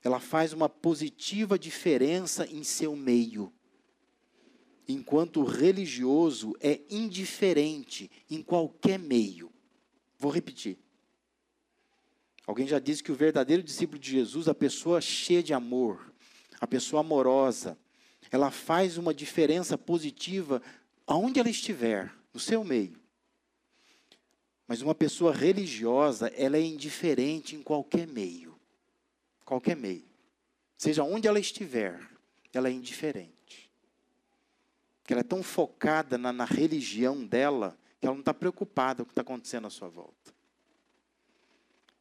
ela 0.03 0.19
faz 0.19 0.53
uma 0.53 0.69
positiva 0.69 1.59
diferença 1.59 2.45
em 2.45 2.63
seu 2.63 2.95
meio. 2.95 3.51
Enquanto 4.87 5.41
o 5.41 5.45
religioso 5.45 6.53
é 6.59 6.81
indiferente 6.89 8.09
em 8.29 8.41
qualquer 8.41 8.99
meio. 8.99 9.51
Vou 10.17 10.31
repetir. 10.31 10.77
Alguém 12.45 12.67
já 12.67 12.79
disse 12.79 13.01
que 13.01 13.11
o 13.11 13.15
verdadeiro 13.15 13.63
discípulo 13.63 13.99
de 13.99 14.11
Jesus, 14.11 14.49
a 14.49 14.55
pessoa 14.55 14.99
cheia 14.99 15.41
de 15.41 15.53
amor, 15.53 16.13
a 16.59 16.67
pessoa 16.67 16.99
amorosa, 16.99 17.77
ela 18.29 18.51
faz 18.51 18.97
uma 18.97 19.13
diferença 19.13 19.77
positiva 19.77 20.61
aonde 21.07 21.39
ela 21.39 21.49
estiver, 21.49 22.13
no 22.33 22.39
seu 22.39 22.63
meio. 22.63 22.99
Mas 24.67 24.81
uma 24.81 24.95
pessoa 24.95 25.33
religiosa, 25.33 26.29
ela 26.29 26.57
é 26.57 26.61
indiferente 26.61 27.55
em 27.55 27.61
qualquer 27.61 28.07
meio. 28.07 28.59
Qualquer 29.45 29.75
meio. 29.75 30.07
Seja 30.77 31.03
onde 31.03 31.27
ela 31.27 31.39
estiver, 31.39 31.99
ela 32.51 32.69
é 32.69 32.71
indiferente. 32.71 33.71
Porque 35.01 35.13
ela 35.13 35.19
é 35.19 35.23
tão 35.23 35.43
focada 35.43 36.17
na, 36.17 36.31
na 36.31 36.45
religião 36.45 37.25
dela, 37.25 37.77
que 37.99 38.07
ela 38.07 38.15
não 38.15 38.21
está 38.21 38.33
preocupada 38.33 39.03
com 39.03 39.03
o 39.03 39.05
que 39.07 39.11
está 39.11 39.21
acontecendo 39.21 39.67
à 39.67 39.69
sua 39.69 39.89
volta. 39.89 40.33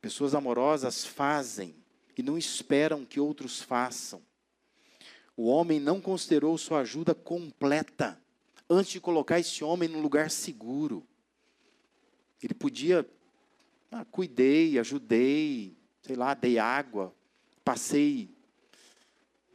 Pessoas 0.00 0.34
amorosas 0.34 1.04
fazem 1.04 1.74
e 2.16 2.22
não 2.22 2.38
esperam 2.38 3.04
que 3.04 3.20
outros 3.20 3.60
façam. 3.60 4.22
O 5.36 5.46
homem 5.46 5.80
não 5.80 6.00
considerou 6.00 6.56
sua 6.58 6.80
ajuda 6.80 7.14
completa 7.14 8.21
antes 8.72 8.92
de 8.92 9.00
colocar 9.00 9.38
esse 9.38 9.62
homem 9.62 9.88
num 9.88 10.00
lugar 10.00 10.30
seguro. 10.30 11.06
Ele 12.42 12.54
podia, 12.54 13.08
ah, 13.90 14.04
cuidei, 14.04 14.78
ajudei, 14.78 15.76
sei 16.00 16.16
lá, 16.16 16.35
dei 16.35 16.58
água, 16.58 17.14
passei 17.64 18.35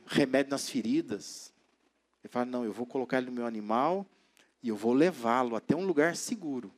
remédio 0.05 0.51
nas 0.51 0.69
feridas. 0.69 1.53
Ele 2.23 2.31
fala: 2.31 2.45
não, 2.45 2.63
eu 2.63 2.71
vou 2.71 2.85
colocar 2.85 3.17
ele 3.17 3.27
no 3.27 3.31
meu 3.31 3.45
animal 3.45 4.05
e 4.61 4.69
eu 4.69 4.75
vou 4.75 4.93
levá-lo 4.93 5.55
até 5.55 5.75
um 5.75 5.85
lugar 5.85 6.15
seguro. 6.15 6.71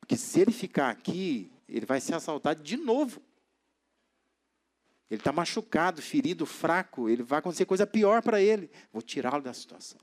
Porque 0.00 0.16
se 0.16 0.40
ele 0.40 0.52
ficar 0.52 0.90
aqui, 0.90 1.50
ele 1.68 1.86
vai 1.86 2.00
ser 2.00 2.14
assaltado 2.14 2.62
de 2.62 2.76
novo. 2.76 3.22
Ele 5.08 5.20
está 5.20 5.32
machucado, 5.32 6.02
ferido, 6.02 6.44
fraco, 6.44 7.08
ele 7.08 7.22
vai 7.22 7.38
acontecer 7.38 7.64
coisa 7.64 7.86
pior 7.86 8.22
para 8.22 8.40
ele. 8.40 8.68
Vou 8.92 9.00
tirá-lo 9.00 9.42
da 9.42 9.54
situação. 9.54 10.00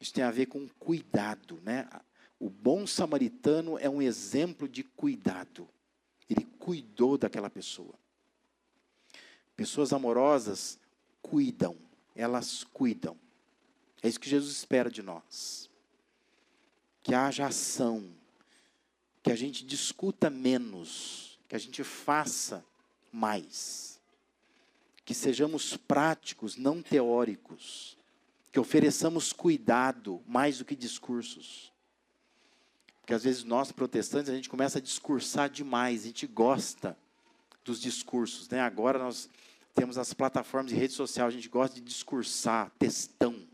Isso 0.00 0.12
tem 0.12 0.24
a 0.24 0.30
ver 0.30 0.46
com 0.46 0.68
cuidado, 0.78 1.60
né? 1.62 1.88
O 2.38 2.50
bom 2.50 2.86
samaritano 2.86 3.78
é 3.78 3.88
um 3.88 4.02
exemplo 4.02 4.68
de 4.68 4.82
cuidado. 4.82 5.68
Ele 6.28 6.44
cuidou 6.58 7.16
daquela 7.16 7.48
pessoa. 7.48 7.94
Pessoas 9.56 9.92
amorosas 9.92 10.78
cuidam, 11.22 11.76
elas 12.14 12.64
cuidam. 12.64 13.16
É 14.02 14.08
isso 14.08 14.20
que 14.20 14.28
Jesus 14.28 14.54
espera 14.54 14.90
de 14.90 15.02
nós. 15.02 15.70
Que 17.02 17.14
haja 17.14 17.46
ação, 17.46 18.14
que 19.22 19.30
a 19.30 19.36
gente 19.36 19.64
discuta 19.64 20.28
menos, 20.28 21.38
que 21.48 21.54
a 21.54 21.58
gente 21.58 21.82
faça 21.82 22.64
mais. 23.12 24.00
Que 25.04 25.14
sejamos 25.14 25.76
práticos, 25.76 26.56
não 26.56 26.82
teóricos. 26.82 27.96
Que 28.54 28.60
ofereçamos 28.60 29.32
cuidado 29.32 30.22
mais 30.28 30.58
do 30.58 30.64
que 30.64 30.76
discursos. 30.76 31.72
Porque 33.00 33.12
às 33.12 33.24
vezes 33.24 33.42
nós 33.42 33.72
protestantes 33.72 34.30
a 34.30 34.34
gente 34.36 34.48
começa 34.48 34.78
a 34.78 34.80
discursar 34.80 35.50
demais, 35.50 36.02
a 36.02 36.06
gente 36.06 36.24
gosta 36.24 36.96
dos 37.64 37.80
discursos, 37.80 38.48
né? 38.48 38.60
Agora 38.60 38.96
nós 38.96 39.28
temos 39.74 39.98
as 39.98 40.14
plataformas 40.14 40.70
de 40.70 40.78
rede 40.78 40.92
social, 40.92 41.26
a 41.26 41.32
gente 41.32 41.48
gosta 41.48 41.74
de 41.74 41.80
discursar, 41.80 42.70
textão. 42.78 43.44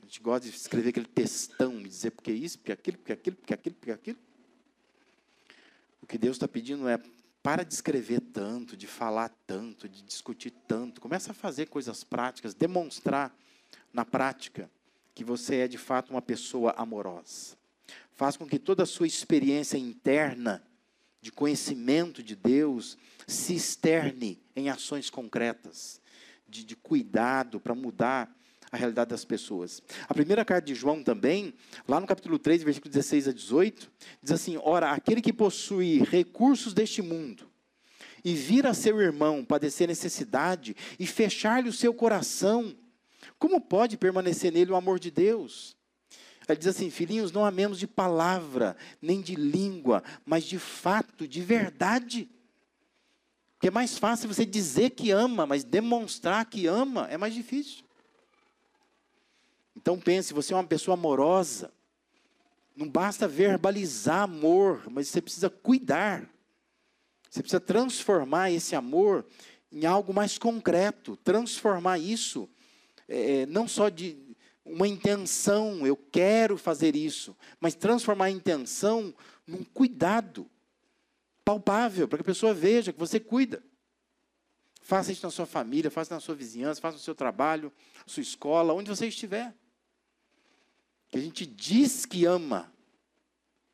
A 0.00 0.06
gente 0.06 0.22
gosta 0.22 0.48
de 0.48 0.56
escrever 0.56 0.88
aquele 0.88 1.04
textão, 1.04 1.82
dizer 1.82 2.12
porque 2.12 2.32
isso, 2.32 2.58
porque 2.58 2.72
aquilo, 2.72 2.96
porque 2.96 3.12
aquilo, 3.12 3.36
porque 3.36 3.52
aquilo, 3.52 3.76
porque 3.76 3.92
aquilo. 3.92 4.18
O 6.00 6.06
que 6.06 6.16
Deus 6.16 6.36
está 6.36 6.48
pedindo 6.48 6.88
é 6.88 6.98
para 7.42 7.62
de 7.62 7.74
escrever 7.74 8.22
tanto, 8.34 8.76
de 8.76 8.88
falar 8.88 9.28
tanto, 9.46 9.88
de 9.88 10.02
discutir 10.02 10.50
tanto. 10.66 11.00
Começa 11.00 11.30
a 11.30 11.34
fazer 11.34 11.66
coisas 11.66 12.02
práticas, 12.02 12.52
demonstrar 12.52 13.34
na 13.92 14.04
prática 14.04 14.68
que 15.14 15.22
você 15.22 15.58
é 15.58 15.68
de 15.68 15.78
fato 15.78 16.10
uma 16.10 16.20
pessoa 16.20 16.74
amorosa. 16.76 17.56
Faz 18.16 18.36
com 18.36 18.44
que 18.44 18.58
toda 18.58 18.82
a 18.82 18.86
sua 18.86 19.06
experiência 19.06 19.78
interna 19.78 20.60
de 21.22 21.30
conhecimento 21.30 22.22
de 22.22 22.34
Deus 22.34 22.98
se 23.24 23.54
externe 23.54 24.42
em 24.54 24.68
ações 24.68 25.08
concretas, 25.08 26.00
de, 26.46 26.64
de 26.64 26.74
cuidado 26.74 27.60
para 27.60 27.74
mudar 27.74 28.34
a 28.70 28.76
realidade 28.76 29.10
das 29.10 29.24
pessoas. 29.24 29.80
A 30.08 30.12
primeira 30.12 30.44
carta 30.44 30.66
de 30.66 30.74
João 30.74 31.04
também, 31.04 31.54
lá 31.86 32.00
no 32.00 32.06
capítulo 32.06 32.38
3, 32.38 32.64
versículo 32.64 32.92
16 32.92 33.28
a 33.28 33.32
18, 33.32 33.90
diz 34.20 34.32
assim: 34.32 34.58
Ora, 34.60 34.90
aquele 34.90 35.22
que 35.22 35.32
possui 35.32 36.00
recursos 36.02 36.74
deste 36.74 37.00
mundo 37.00 37.53
e 38.24 38.34
vir 38.34 38.66
a 38.66 38.72
seu 38.72 39.00
irmão 39.00 39.44
padecer 39.44 39.86
necessidade 39.86 40.74
e 40.98 41.06
fechar-lhe 41.06 41.68
o 41.68 41.72
seu 41.72 41.92
coração, 41.92 42.74
como 43.38 43.60
pode 43.60 43.98
permanecer 43.98 44.50
nele 44.50 44.72
o 44.72 44.76
amor 44.76 44.98
de 44.98 45.10
Deus? 45.10 45.76
Ele 46.48 46.58
diz 46.58 46.68
assim: 46.68 46.90
Filhinhos, 46.90 47.32
não 47.32 47.44
amemos 47.44 47.78
de 47.78 47.86
palavra, 47.86 48.76
nem 49.00 49.20
de 49.20 49.34
língua, 49.34 50.02
mas 50.24 50.44
de 50.44 50.58
fato, 50.58 51.28
de 51.28 51.42
verdade. 51.42 52.28
Porque 53.54 53.68
é 53.68 53.70
mais 53.70 53.98
fácil 53.98 54.28
você 54.28 54.44
dizer 54.44 54.90
que 54.90 55.10
ama, 55.10 55.46
mas 55.46 55.64
demonstrar 55.64 56.44
que 56.46 56.66
ama 56.66 57.06
é 57.10 57.16
mais 57.16 57.34
difícil. 57.34 57.84
Então 59.76 59.98
pense, 59.98 60.34
você 60.34 60.52
é 60.52 60.56
uma 60.56 60.64
pessoa 60.64 60.94
amorosa. 60.94 61.72
Não 62.76 62.88
basta 62.88 63.28
verbalizar 63.28 64.22
amor, 64.22 64.82
mas 64.90 65.08
você 65.08 65.20
precisa 65.20 65.48
cuidar. 65.48 66.28
Você 67.34 67.42
precisa 67.42 67.58
transformar 67.58 68.52
esse 68.52 68.76
amor 68.76 69.26
em 69.72 69.84
algo 69.84 70.14
mais 70.14 70.38
concreto, 70.38 71.16
transformar 71.16 71.98
isso 71.98 72.48
é, 73.08 73.44
não 73.46 73.66
só 73.66 73.88
de 73.88 74.36
uma 74.64 74.86
intenção, 74.86 75.84
eu 75.84 75.96
quero 75.96 76.56
fazer 76.56 76.94
isso, 76.94 77.36
mas 77.58 77.74
transformar 77.74 78.26
a 78.26 78.30
intenção 78.30 79.12
num 79.44 79.64
cuidado 79.64 80.48
palpável, 81.44 82.06
para 82.06 82.18
que 82.18 82.22
a 82.22 82.24
pessoa 82.24 82.54
veja 82.54 82.92
que 82.92 83.00
você 83.00 83.18
cuida. 83.18 83.64
Faça 84.80 85.10
isso 85.10 85.26
na 85.26 85.30
sua 85.32 85.44
família, 85.44 85.90
faça 85.90 86.14
na 86.14 86.20
sua 86.20 86.36
vizinhança, 86.36 86.80
faça 86.80 86.98
no 86.98 87.02
seu 87.02 87.16
trabalho, 87.16 87.72
sua 88.06 88.20
escola, 88.20 88.72
onde 88.72 88.88
você 88.88 89.08
estiver. 89.08 89.52
Que 91.08 91.18
a 91.18 91.20
gente 91.20 91.44
diz 91.44 92.06
que 92.06 92.26
ama, 92.26 92.72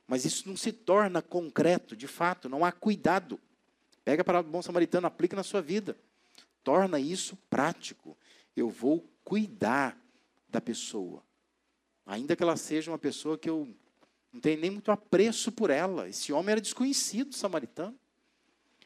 mas 0.07 0.25
isso 0.25 0.49
não 0.49 0.57
se 0.57 0.73
torna 0.73 1.21
concreto, 1.21 1.95
de 1.95 2.07
fato, 2.07 2.49
não 2.49 2.65
há 2.65 2.73
cuidado. 2.73 3.39
Pega 4.11 4.25
para 4.25 4.41
o 4.41 4.43
bom 4.43 4.61
samaritano, 4.61 5.07
aplica 5.07 5.37
na 5.37 5.45
sua 5.45 5.63
vida. 5.63 5.97
Torna 6.65 6.99
isso 6.99 7.39
prático. 7.49 8.19
Eu 8.57 8.69
vou 8.69 9.09
cuidar 9.23 9.97
da 10.49 10.61
pessoa. 10.61 11.23
Ainda 12.05 12.35
que 12.35 12.43
ela 12.43 12.57
seja 12.57 12.91
uma 12.91 12.99
pessoa 12.99 13.39
que 13.39 13.49
eu 13.49 13.73
não 14.33 14.41
tenho 14.41 14.61
nem 14.61 14.69
muito 14.69 14.91
apreço 14.91 15.53
por 15.53 15.71
ela. 15.71 16.09
Esse 16.09 16.33
homem 16.33 16.51
era 16.51 16.61
desconhecido, 16.61 17.33
samaritano. 17.37 17.97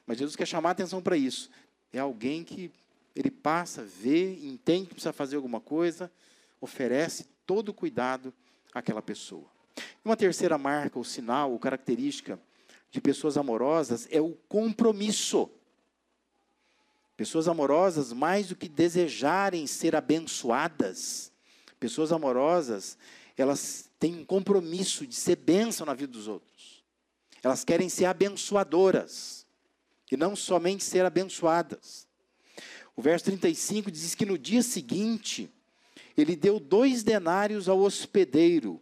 Mas 0.06 0.18
Jesus 0.18 0.36
quer 0.36 0.44
chamar 0.46 0.68
a 0.68 0.72
atenção 0.72 1.00
para 1.00 1.16
isso. 1.16 1.48
É 1.90 2.00
alguém 2.00 2.44
que 2.44 2.70
ele 3.16 3.30
passa, 3.30 3.82
vê, 3.82 4.34
entende 4.44 4.88
que 4.88 4.94
precisa 4.94 5.14
fazer 5.14 5.36
alguma 5.36 5.58
coisa, 5.58 6.12
oferece 6.60 7.24
todo 7.46 7.70
o 7.70 7.74
cuidado 7.74 8.30
àquela 8.74 9.00
pessoa. 9.00 9.46
Uma 10.04 10.18
terceira 10.18 10.58
marca, 10.58 10.98
ou 10.98 11.04
sinal, 11.04 11.50
ou 11.50 11.58
característica 11.58 12.38
de 12.94 13.00
pessoas 13.00 13.36
amorosas 13.36 14.06
é 14.08 14.20
o 14.20 14.36
compromisso. 14.48 15.50
Pessoas 17.16 17.48
amorosas, 17.48 18.12
mais 18.12 18.46
do 18.46 18.54
que 18.54 18.68
desejarem 18.68 19.66
ser 19.66 19.96
abençoadas, 19.96 21.32
pessoas 21.80 22.12
amorosas, 22.12 22.96
elas 23.36 23.90
têm 23.98 24.14
um 24.14 24.24
compromisso 24.24 25.04
de 25.08 25.16
ser 25.16 25.34
bênção 25.34 25.84
na 25.84 25.92
vida 25.92 26.12
dos 26.12 26.28
outros. 26.28 26.84
Elas 27.42 27.64
querem 27.64 27.88
ser 27.88 28.04
abençoadoras 28.04 29.44
e 30.08 30.16
não 30.16 30.36
somente 30.36 30.84
ser 30.84 31.04
abençoadas. 31.04 32.06
O 32.94 33.02
verso 33.02 33.24
35 33.24 33.90
diz 33.90 34.14
que 34.14 34.24
no 34.24 34.38
dia 34.38 34.62
seguinte, 34.62 35.50
ele 36.16 36.36
deu 36.36 36.60
dois 36.60 37.02
denários 37.02 37.68
ao 37.68 37.80
hospedeiro 37.80 38.80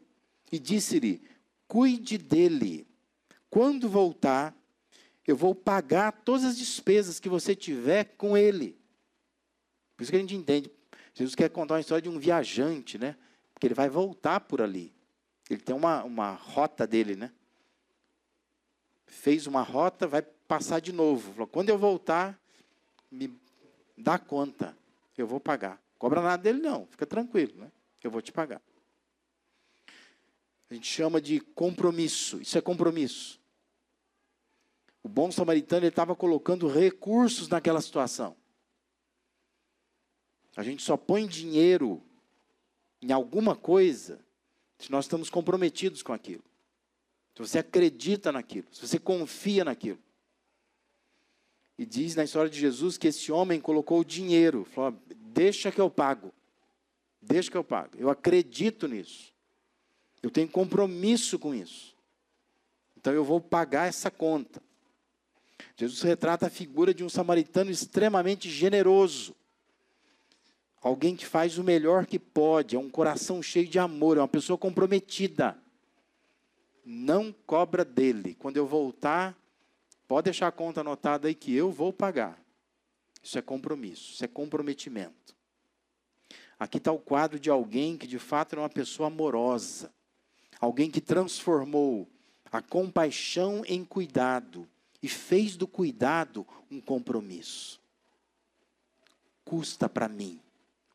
e 0.53 0.59
disse-lhe: 0.59 1.23
Cuide 1.67 2.19
dele. 2.19 2.92
Quando 3.53 3.87
voltar, 3.87 4.57
eu 5.27 5.37
vou 5.37 5.55
pagar 5.55 6.11
todas 6.11 6.43
as 6.43 6.57
despesas 6.57 7.21
que 7.21 7.29
você 7.29 7.55
tiver 7.55 8.05
com 8.17 8.35
ele. 8.35 8.81
Por 9.95 10.03
isso 10.03 10.11
que 10.11 10.17
a 10.17 10.21
gente 10.21 10.35
entende. 10.35 10.71
Jesus 11.13 11.35
quer 11.35 11.51
contar 11.51 11.75
uma 11.75 11.81
história 11.81 12.01
de 12.01 12.09
um 12.09 12.19
viajante, 12.19 12.97
né? 12.97 13.15
Porque 13.53 13.67
ele 13.67 13.75
vai 13.75 13.91
voltar 13.91 14.41
por 14.41 14.63
ali. 14.63 14.91
Ele 15.51 15.61
tem 15.61 15.77
uma, 15.77 16.03
uma 16.03 16.33
rota 16.33 16.87
dele, 16.87 17.15
né? 17.15 17.31
Fez 19.05 19.47
uma 19.47 19.61
rota, 19.61 20.07
vai 20.07 20.23
passar 20.23 20.81
de 20.81 20.91
novo. 20.91 21.47
Quando 21.49 21.69
eu 21.69 21.77
voltar, 21.77 22.41
me 23.11 23.39
dá 23.99 24.19
conta. 24.19 24.75
Eu 25.15 25.27
vou 25.27 25.39
pagar. 25.39 25.79
Cobra 25.99 26.23
nada 26.23 26.43
dele, 26.43 26.63
não. 26.63 26.87
Fica 26.87 27.05
tranquilo, 27.05 27.53
né? 27.59 27.71
Eu 28.03 28.11
vou 28.11 28.23
te 28.23 28.33
pagar. 28.33 28.63
A 30.71 30.75
gente 30.75 30.87
chama 30.87 31.21
de 31.21 31.39
compromisso. 31.39 32.41
Isso 32.41 32.57
é 32.57 32.63
compromisso. 32.63 33.42
O 35.03 35.09
bom 35.09 35.33
samaritano 35.33 35.87
estava 35.87 36.15
colocando 36.15 36.69
recursos 36.69 37.49
naquela 37.49 37.81
situação. 37.81 38.37
A 40.57 40.63
gente 40.63 40.83
só 40.83 40.97
põe 40.97 41.27
dinheiro 41.27 42.03
em 43.01 43.11
alguma 43.11 43.57
coisa 43.57 44.21
se 44.79 44.91
nós 44.91 45.07
estamos 45.07 45.31
comprometidos 45.31 46.03
com 46.03 46.13
aquilo. 46.13 46.45
Se 47.35 47.41
você 47.41 47.59
acredita 47.59 48.31
naquilo, 48.31 48.67
se 48.71 48.87
você 48.87 48.99
confia 48.99 49.65
naquilo. 49.65 49.99
E 51.79 51.87
diz 51.87 52.15
na 52.15 52.25
história 52.25 52.51
de 52.51 52.61
Jesus 52.61 52.99
que 52.99 53.09
esse 53.09 53.33
homem 53.33 53.61
colocou 53.61 54.01
o 54.01 54.05
dinheiro, 54.05 54.65
falou: 54.65 54.97
deixa 55.17 55.73
que 55.73 55.81
eu 55.81 55.91
pago. 55.91 56.33
Deixa 57.21 57.51
que 57.51 57.57
eu 57.57 57.65
pago. 57.65 57.97
Eu 57.97 58.11
acredito 58.11 58.87
nisso. 58.87 59.33
Eu 60.23 60.31
tenho 60.31 60.49
compromisso 60.49 61.39
com 61.39 61.55
isso. 61.55 61.97
Então 62.97 63.13
eu 63.13 63.25
vou 63.25 63.41
pagar 63.41 63.89
essa 63.89 64.11
conta. 64.11 64.63
Jesus 65.83 66.03
retrata 66.03 66.47
a 66.47 66.51
figura 66.51 66.95
de 66.95 67.03
um 67.03 67.09
samaritano 67.09 67.69
extremamente 67.69 68.49
generoso. 68.49 69.35
Alguém 70.81 71.17
que 71.17 71.27
faz 71.27 71.59
o 71.59 71.65
melhor 71.65 72.07
que 72.07 72.21
pode, 72.21 72.77
é 72.77 72.79
um 72.79 72.89
coração 72.89 73.43
cheio 73.43 73.67
de 73.67 73.81
amor, 73.81 74.17
é 74.17 74.21
uma 74.21 74.29
pessoa 74.29 74.57
comprometida. 74.57 75.59
Não 76.85 77.35
cobra 77.45 77.85
dele. 77.85 78.37
Quando 78.39 78.57
eu 78.57 78.65
voltar, 78.65 79.37
pode 80.07 80.27
deixar 80.27 80.47
a 80.47 80.53
conta 80.53 80.83
anotada 80.83 81.27
aí 81.27 81.35
que 81.35 81.53
eu 81.53 81.73
vou 81.73 81.93
pagar. 81.93 82.41
Isso 83.21 83.37
é 83.37 83.43
compromisso, 83.43 84.13
isso 84.13 84.25
é 84.25 84.29
comprometimento. 84.29 85.35
Aqui 86.61 86.79
está 86.79 86.93
o 86.93 86.99
quadro 87.01 87.41
de 87.41 87.51
alguém 87.51 87.97
que 87.97 88.07
de 88.07 88.21
fato 88.21 88.53
era 88.53 88.63
uma 88.63 88.71
pessoa 88.71 89.09
amorosa. 89.09 89.93
Alguém 90.61 90.89
que 90.89 91.01
transformou 91.01 92.09
a 92.53 92.63
compaixão 92.63 93.65
em 93.67 93.85
cuidado, 93.85 94.69
e 95.03 95.09
fez 95.09 95.57
do 95.57 95.67
cuidado 95.67 96.47
um 96.71 96.81
compromisso. 96.81 97.81
Custa 99.45 99.89
para 99.89 100.09
mim, 100.09 100.41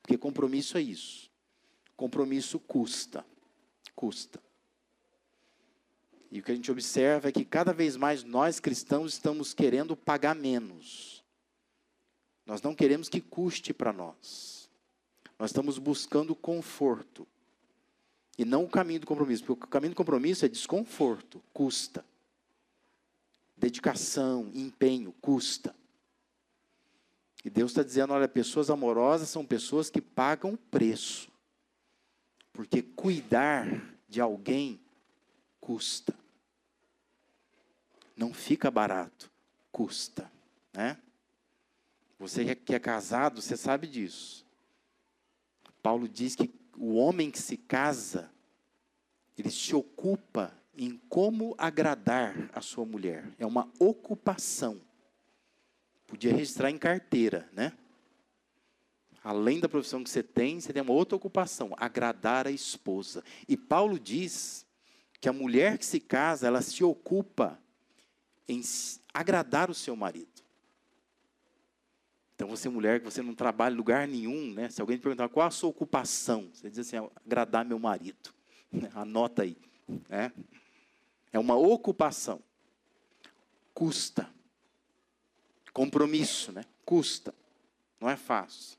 porque 0.02 0.18
compromisso 0.18 0.78
é 0.78 0.82
isso. 0.82 1.30
Compromisso 1.96 2.60
custa, 2.60 3.26
custa. 3.96 4.42
E 6.32 6.40
o 6.40 6.44
que 6.44 6.52
a 6.52 6.56
gente 6.56 6.72
observa 6.72 7.30
é 7.30 7.32
que 7.32 7.46
cada 7.46 7.74
vez 7.74 7.96
mais 7.96 8.24
nós 8.24 8.60
cristãos 8.60 9.14
estamos 9.14 9.54
querendo 9.54 9.96
pagar 9.96 10.36
menos. 10.36 11.24
Nós 12.46 12.62
não 12.62 12.76
queremos 12.76 13.10
que 13.10 13.20
custe 13.20 13.74
para 13.74 13.92
nós. 13.92 14.70
Nós 15.40 15.50
estamos 15.52 15.78
buscando 15.78 16.36
conforto. 16.36 17.28
E 18.38 18.46
não 18.46 18.64
o 18.64 18.70
caminho 18.70 19.00
do 19.00 19.08
compromisso, 19.08 19.44
porque 19.44 19.66
o 19.66 19.68
caminho 19.68 19.94
do 19.94 19.98
compromisso 19.98 20.46
é 20.46 20.48
desconforto, 20.48 21.42
custa. 21.52 22.06
Dedicação, 23.58 24.52
empenho, 24.54 25.12
custa. 25.14 25.76
E 27.44 27.50
Deus 27.50 27.72
está 27.72 27.82
dizendo: 27.82 28.14
olha, 28.14 28.28
pessoas 28.28 28.70
amorosas 28.70 29.30
são 29.30 29.46
pessoas 29.46 29.90
que 29.90 30.02
pagam 30.02 30.56
preço. 30.56 31.32
Porque 32.54 32.82
cuidar 32.82 33.68
de 34.08 34.20
alguém 34.20 34.80
custa. 35.60 36.14
Não 38.16 38.34
fica 38.34 38.72
barato, 38.72 39.32
custa. 39.72 40.32
Né? 40.74 40.98
Você 42.18 42.56
que 42.56 42.74
é 42.74 42.80
casado, 42.80 43.42
você 43.42 43.56
sabe 43.56 43.88
disso. 43.88 44.46
Paulo 45.84 46.08
diz 46.08 46.36
que 46.36 46.52
o 46.76 46.96
homem 46.96 47.30
que 47.30 47.40
se 47.40 47.58
casa, 47.58 48.30
ele 49.38 49.52
se 49.52 49.76
ocupa 49.76 50.57
em 50.78 51.02
como 51.10 51.56
agradar 51.58 52.50
a 52.54 52.62
sua 52.62 52.86
mulher. 52.86 53.34
É 53.40 53.46
uma 53.46 53.70
ocupação. 53.80 54.80
Podia 56.06 56.32
registrar 56.32 56.70
em 56.70 56.78
carteira, 56.78 57.50
né? 57.52 57.74
Além 59.24 59.60
da 59.60 59.68
profissão 59.68 60.04
que 60.04 60.10
você 60.10 60.24
tem, 60.24 60.60
você 60.60 60.72
tem 60.72 60.82
uma 60.82 60.94
outra 60.94 61.16
ocupação, 61.16 61.74
agradar 61.78 62.48
a 62.48 62.52
esposa. 62.52 63.24
E 63.48 63.58
Paulo 63.58 64.00
diz 64.00 64.66
que 65.20 65.28
a 65.28 65.34
mulher 65.34 65.78
que 65.78 65.86
se 65.86 66.00
casa, 66.00 66.48
ela 66.48 66.62
se 66.62 66.84
ocupa 66.84 67.60
em 68.48 68.62
agradar 69.14 69.70
o 69.70 69.74
seu 69.74 69.96
marido. 69.96 70.38
Então, 72.36 72.48
você 72.48 72.70
mulher 72.70 73.00
que 73.00 73.06
você 73.06 73.22
não 73.22 73.34
trabalha 73.34 73.74
em 73.74 73.78
lugar 73.78 74.08
nenhum, 74.08 74.54
né? 74.54 74.70
Se 74.70 74.80
alguém 74.80 74.96
te 74.96 75.02
perguntar 75.02 75.28
qual 75.28 75.48
a 75.48 75.52
sua 75.52 75.70
ocupação, 75.70 76.50
você 76.54 76.70
diz 76.70 76.80
assim, 76.80 76.96
agradar 77.26 77.66
meu 77.66 77.80
marido. 77.80 78.32
Anota 78.94 79.42
aí, 79.42 79.58
né? 80.08 80.32
É 81.32 81.40
uma 81.40 81.56
ocupação. 81.56 82.42
Custa. 83.74 84.30
Compromisso, 85.74 86.52
né? 86.52 86.66
Custa. 86.86 87.34
Não 88.00 88.10
é 88.10 88.16
fácil. 88.16 88.78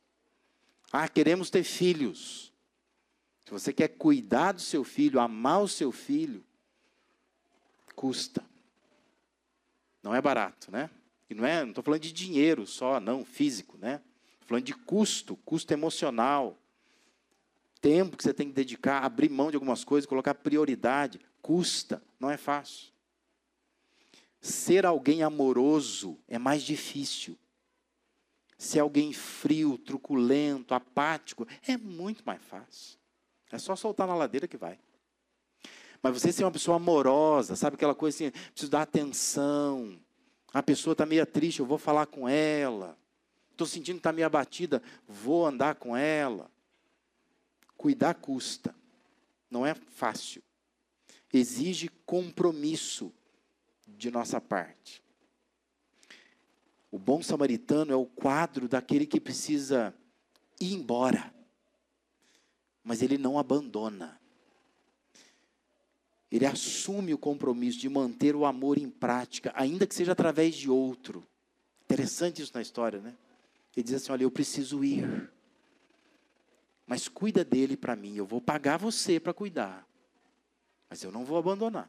Ah, 0.93 1.09
queremos 1.09 1.51
ter 1.51 1.63
filhos. 1.63 2.53
Se 3.45 3.51
você 3.53 3.73
quer 3.73 3.89
cuidar 3.89 4.53
do 4.53 4.61
seu 4.61 4.85
filho, 4.85 5.21
amar 5.21 5.63
o 5.63 5.69
seu 5.69 5.91
filho, 5.91 6.45
custa. 7.95 8.45
Não 10.03 10.15
é 10.15 10.21
barato, 10.21 10.71
né? 10.71 10.91
E 11.29 11.35
não 11.35 11.45
é, 11.45 11.63
não 11.63 11.71
estou 11.71 11.85
falando 11.85 12.01
de 12.01 12.13
dinheiro 12.13 12.67
só, 12.67 13.01
não, 13.01 13.25
físico, 13.25 13.77
né? 13.79 14.01
Estou 14.35 14.49
falando 14.49 14.65
de 14.65 14.75
custo, 14.75 15.37
custo 15.45 15.73
emocional. 15.73 16.59
Tempo 17.81 18.17
que 18.17 18.23
você 18.23 18.33
tem 18.33 18.49
que 18.49 18.55
dedicar, 18.55 19.05
abrir 19.05 19.29
mão 19.29 19.51
de 19.51 19.57
algumas 19.57 19.85
coisas, 19.85 20.07
colocar 20.07 20.35
prioridade, 20.35 21.21
custa, 21.49 22.03
não 22.21 22.31
é 22.31 22.37
fácil. 22.37 22.93
Ser 24.39 24.85
alguém 24.85 25.23
amoroso 25.23 26.19
é 26.29 26.39
mais 26.39 26.63
difícil. 26.63 27.39
Ser 28.59 28.81
alguém 28.81 29.15
frio, 29.15 29.79
truculento, 29.79 30.75
apático, 30.75 31.49
é 31.67 31.79
muito 31.79 32.23
mais 32.27 32.43
fácil. 32.43 32.99
É 33.51 33.57
só 33.57 33.75
soltar 33.75 34.07
na 34.07 34.15
ladeira 34.15 34.47
que 34.47 34.59
vai. 34.59 34.79
Mas 36.03 36.21
você 36.21 36.31
ser 36.31 36.45
uma 36.45 36.51
pessoa 36.51 36.77
amorosa, 36.77 37.57
sabe 37.57 37.77
aquela 37.77 37.95
coisa 37.95 38.15
assim, 38.15 38.31
preciso 38.51 38.71
dar 38.71 38.83
atenção, 38.83 39.99
a 40.53 40.63
pessoa 40.63 40.93
está 40.93 41.07
meio 41.07 41.25
triste, 41.25 41.61
eu 41.61 41.67
vou 41.67 41.79
falar 41.79 42.05
com 42.05 42.29
ela. 42.29 42.95
Estou 43.53 43.67
sentindo 43.67 43.95
que 43.95 44.01
está 44.01 44.13
meio 44.13 44.27
abatida, 44.27 44.83
vou 45.09 45.47
andar 45.47 45.77
com 45.77 45.97
ela. 45.97 46.51
Cuidar 47.75 48.13
custa. 48.17 48.75
Não 49.51 49.65
é 49.65 49.75
fácil. 49.75 50.43
Exige 51.33 51.89
compromisso 52.07 53.13
de 53.87 54.11
nossa 54.11 54.41
parte. 54.41 55.03
O 56.91 56.99
bom 56.99 57.23
samaritano 57.23 57.93
é 57.93 57.97
o 57.97 58.07
quadro 58.07 58.69
daquele 58.69 59.07
que 59.07 59.21
precisa 59.21 59.95
ir 60.61 60.73
embora, 60.73 61.35
mas 62.83 63.03
ele 63.03 63.19
não 63.19 63.39
abandona 63.39 64.19
ele 66.31 66.45
assume 66.45 67.15
o 67.15 67.19
compromisso 67.19 67.79
de 67.79 67.89
manter 67.89 68.37
o 68.37 68.45
amor 68.45 68.79
em 68.79 68.91
prática, 68.91 69.53
ainda 69.57 69.87
que 69.87 69.95
seja 69.95 70.13
através 70.13 70.55
de 70.55 70.71
outro. 70.71 71.27
Interessante 71.85 72.43
isso 72.43 72.53
na 72.55 72.61
história, 72.61 73.01
né? 73.01 73.15
Ele 73.75 73.85
diz 73.85 73.95
assim: 73.95 74.13
Olha, 74.13 74.25
eu 74.25 74.31
preciso 74.31 74.85
ir, 74.85 75.31
mas 76.87 77.09
cuida 77.09 77.45
dele 77.45 77.77
para 77.77 77.97
mim. 77.97 78.17
Eu 78.17 78.27
vou 78.27 78.41
pagar 78.43 78.77
você 78.77 79.19
para 79.19 79.33
cuidar, 79.33 79.88
mas 80.89 81.03
eu 81.03 81.13
não 81.13 81.25
vou 81.25 81.39
abandonar. 81.39 81.89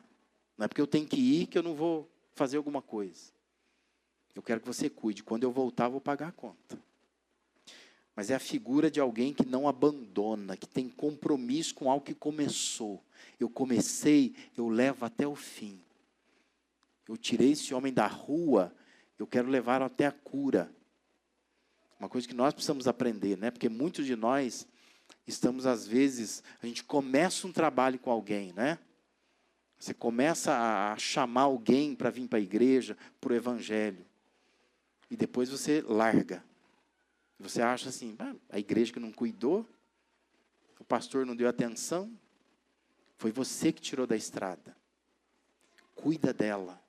Não 0.58 0.66
é 0.66 0.68
porque 0.68 0.82
eu 0.82 0.88
tenho 0.88 1.08
que 1.08 1.18
ir 1.18 1.48
que 1.48 1.58
eu 1.58 1.64
não 1.64 1.76
vou 1.76 2.10
fazer 2.34 2.58
alguma 2.58 2.82
coisa. 2.82 3.32
Eu 4.36 4.42
quero 4.42 4.62
que 4.62 4.68
você 4.68 4.90
cuide. 4.90 5.24
Quando 5.24 5.44
eu 5.44 5.52
voltar, 5.52 5.86
eu 5.86 5.92
vou 5.92 6.02
pagar 6.02 6.30
a 6.30 6.32
conta. 6.32 6.78
Mas 8.16 8.30
é 8.30 8.36
a 8.36 8.40
figura 8.40 8.92
de 8.92 9.00
alguém 9.00 9.34
que 9.34 9.46
não 9.46 9.68
abandona, 9.68 10.58
que 10.58 10.68
tem 10.68 10.90
compromisso 10.90 11.74
com 11.76 11.90
algo 11.90 12.06
que 12.06 12.14
começou 12.14 13.02
eu 13.40 13.50
comecei, 13.50 14.36
eu 14.58 14.68
levo 14.68 15.06
até 15.06 15.28
o 15.28 15.36
fim. 15.36 15.80
Eu 17.08 17.18
tirei 17.18 17.52
esse 17.52 17.74
homem 17.74 17.94
da 17.94 18.06
rua, 18.06 18.74
eu 19.18 19.26
quero 19.26 19.50
levar 19.50 19.82
até 19.82 20.06
a 20.06 20.12
cura. 20.12 20.72
Uma 22.00 22.10
coisa 22.10 22.28
que 22.28 22.34
nós 22.34 22.54
precisamos 22.54 22.88
aprender, 22.88 23.38
né? 23.38 23.50
Porque 23.52 23.68
muitos 23.68 24.06
de 24.06 24.16
nós 24.16 24.68
estamos 25.26 25.66
às 25.66 25.88
vezes, 25.88 26.44
a 26.62 26.68
gente 26.68 26.84
começa 26.84 27.48
um 27.48 27.52
trabalho 27.52 27.98
com 28.00 28.12
alguém, 28.12 28.54
né? 28.54 28.78
Você 29.80 29.94
começa 29.94 30.54
a 30.92 30.98
chamar 30.98 31.44
alguém 31.44 31.96
para 31.96 32.10
vir 32.10 32.28
para 32.28 32.38
a 32.38 32.42
igreja, 32.42 32.98
para 33.22 33.32
o 33.32 33.36
evangelho. 33.36 34.06
E 35.10 35.16
depois 35.16 35.50
você 35.50 35.82
larga. 35.82 36.44
Você 37.40 37.62
acha 37.62 37.88
assim, 37.88 38.14
ah, 38.20 38.36
a 38.50 38.60
igreja 38.60 38.92
que 38.92 39.00
não 39.00 39.14
cuidou, 39.14 39.66
o 40.78 40.84
pastor 40.84 41.26
não 41.26 41.34
deu 41.34 41.48
atenção, 41.48 42.12
foi 43.18 43.32
você 43.32 43.72
que 43.72 43.82
tirou 43.82 44.06
da 44.06 44.18
estrada. 44.18 44.76
Cuida 45.96 46.34
dela. 46.34 46.82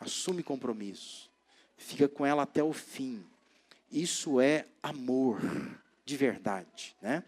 Assume 0.00 0.42
compromisso. 0.42 1.30
Fica 1.76 2.08
com 2.08 2.24
ela 2.24 2.44
até 2.44 2.62
o 2.62 2.72
fim. 2.72 3.22
Isso 3.92 4.40
é 4.40 4.66
amor 4.82 5.38
de 6.04 6.16
verdade, 6.16 6.96
né? 7.02 7.22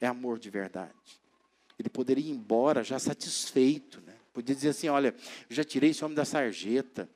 É 0.00 0.06
amor 0.06 0.38
de 0.38 0.48
verdade. 0.48 1.23
Ele 1.78 1.88
poderia 1.88 2.24
ir 2.24 2.30
embora 2.30 2.82
já 2.82 2.98
satisfeito, 2.98 4.00
né? 4.00 4.14
Podia 4.32 4.54
dizer 4.54 4.70
assim, 4.70 4.88
olha, 4.88 5.14
eu 5.48 5.56
já 5.56 5.62
tirei 5.62 5.90
esse 5.90 6.04
homem 6.04 6.16
da 6.16 6.24
sarjeta, 6.24 7.08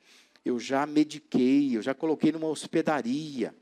eu 0.43 0.59
já 0.59 0.85
mediquei, 0.85 1.75
eu 1.75 1.81
já 1.81 1.93
coloquei 1.93 2.31
numa 2.31 2.47
hospedaria. 2.47 3.53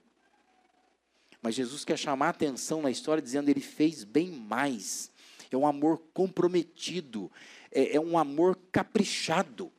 Mas 1.41 1.55
Jesus 1.55 1.83
quer 1.83 1.97
chamar 1.97 2.27
a 2.27 2.29
atenção 2.29 2.81
na 2.81 2.91
história 2.91 3.21
dizendo 3.21 3.49
ele 3.49 3.61
fez 3.61 4.03
bem 4.03 4.31
mais 4.31 5.11
é 5.55 5.57
um 5.57 5.67
amor 5.67 5.99
comprometido, 6.13 7.31
é, 7.71 7.95
é 7.95 7.99
um 7.99 8.17
amor 8.17 8.57
caprichado, 8.71 9.71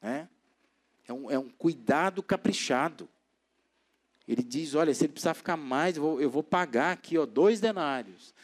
né? 0.00 0.28
é, 1.06 1.12
um, 1.12 1.30
é 1.30 1.38
um 1.38 1.48
cuidado 1.48 2.22
caprichado. 2.22 3.08
Ele 4.26 4.42
diz: 4.42 4.74
olha, 4.74 4.94
se 4.94 5.04
ele 5.04 5.12
precisar 5.12 5.34
ficar 5.34 5.56
mais, 5.56 5.96
eu 5.96 6.02
vou, 6.02 6.20
eu 6.20 6.30
vou 6.30 6.42
pagar 6.42 6.92
aqui 6.92 7.18
ó, 7.18 7.26
dois 7.26 7.60
denários. 7.60 8.34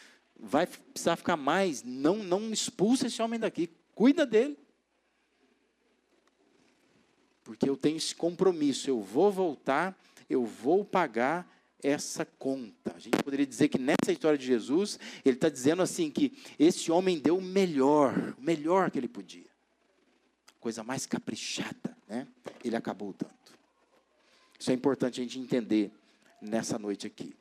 Vai 0.43 0.67
precisar 0.67 1.17
ficar 1.17 1.37
mais, 1.37 1.83
não, 1.83 2.17
não 2.17 2.51
expulsa 2.51 3.07
esse 3.07 3.21
homem 3.21 3.39
daqui, 3.39 3.71
cuida 3.95 4.25
dele. 4.25 4.59
Porque 7.45 7.69
eu 7.69 7.77
tenho 7.77 7.97
esse 7.97 8.15
compromisso, 8.15 8.89
eu 8.89 9.01
vou 9.01 9.31
voltar, 9.31 9.99
eu 10.29 10.45
vou 10.45 10.85
pagar 10.85 11.47
essa 11.83 12.25
conta. 12.25 12.95
A 12.95 12.99
gente 12.99 13.23
poderia 13.23 13.47
dizer 13.47 13.69
que 13.69 13.79
nessa 13.79 14.13
história 14.13 14.39
de 14.39 14.47
Jesus, 14.47 14.99
ele 15.25 15.37
está 15.37 15.49
dizendo 15.49 15.83
assim 15.83 16.11
que 16.11 16.37
esse 16.59 16.91
homem 16.93 17.19
deu 17.19 17.39
o 17.39 17.43
melhor, 17.43 18.35
o 18.39 18.43
melhor 18.43 18.91
que 18.91 18.99
ele 18.99 19.09
podia. 19.09 19.51
Coisa 20.59 20.83
mais 20.83 21.07
caprichada, 21.07 21.97
né? 22.07 22.27
Ele 22.65 22.77
acabou 22.77 23.15
dando. 23.19 23.35
Isso 24.59 24.71
é 24.71 24.75
importante 24.75 25.21
a 25.21 25.23
gente 25.25 25.39
entender 25.39 25.91
nessa 26.41 26.79
noite 26.79 27.07
aqui. 27.07 27.35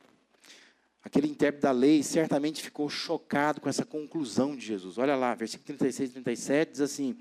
Aquele 1.04 1.28
intérprete 1.28 1.64
da 1.64 1.72
lei 1.72 2.04
certamente 2.04 2.62
ficou 2.62 2.89
chocado 2.89 3.62
com 3.62 3.70
essa 3.70 3.86
conclusão 3.86 4.56
de 4.56 4.66
Jesus. 4.66 4.97
Olha 4.97 5.16
lá, 5.16 5.34
versículo 5.34 5.66
36 5.66 6.10
e 6.10 6.14
37 6.14 6.72
diz 6.72 6.82
assim: 6.82 7.18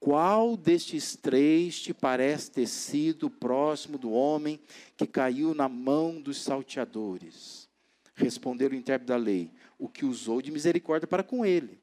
qual 0.00 0.56
destes 0.56 1.14
três 1.14 1.78
te 1.78 1.92
parece 1.92 2.50
ter 2.50 2.66
sido 2.66 3.28
próximo 3.28 3.98
do 3.98 4.10
homem 4.10 4.58
que 4.96 5.06
caiu 5.06 5.54
na 5.54 5.68
mão 5.68 6.22
dos 6.22 6.42
salteadores? 6.42 7.68
Responderam 8.14 8.74
o 8.74 8.78
intérprete 8.78 9.08
da 9.08 9.16
lei: 9.16 9.50
O 9.78 9.90
que 9.90 10.06
usou 10.06 10.40
de 10.40 10.50
misericórdia 10.50 11.06
para 11.06 11.22
com 11.22 11.44
ele. 11.44 11.78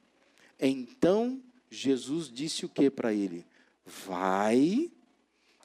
Então 0.60 1.40
Jesus 1.70 2.28
disse 2.28 2.66
o 2.66 2.70
que 2.70 2.90
para 2.90 3.14
ele? 3.14 3.46
Vai 3.86 4.92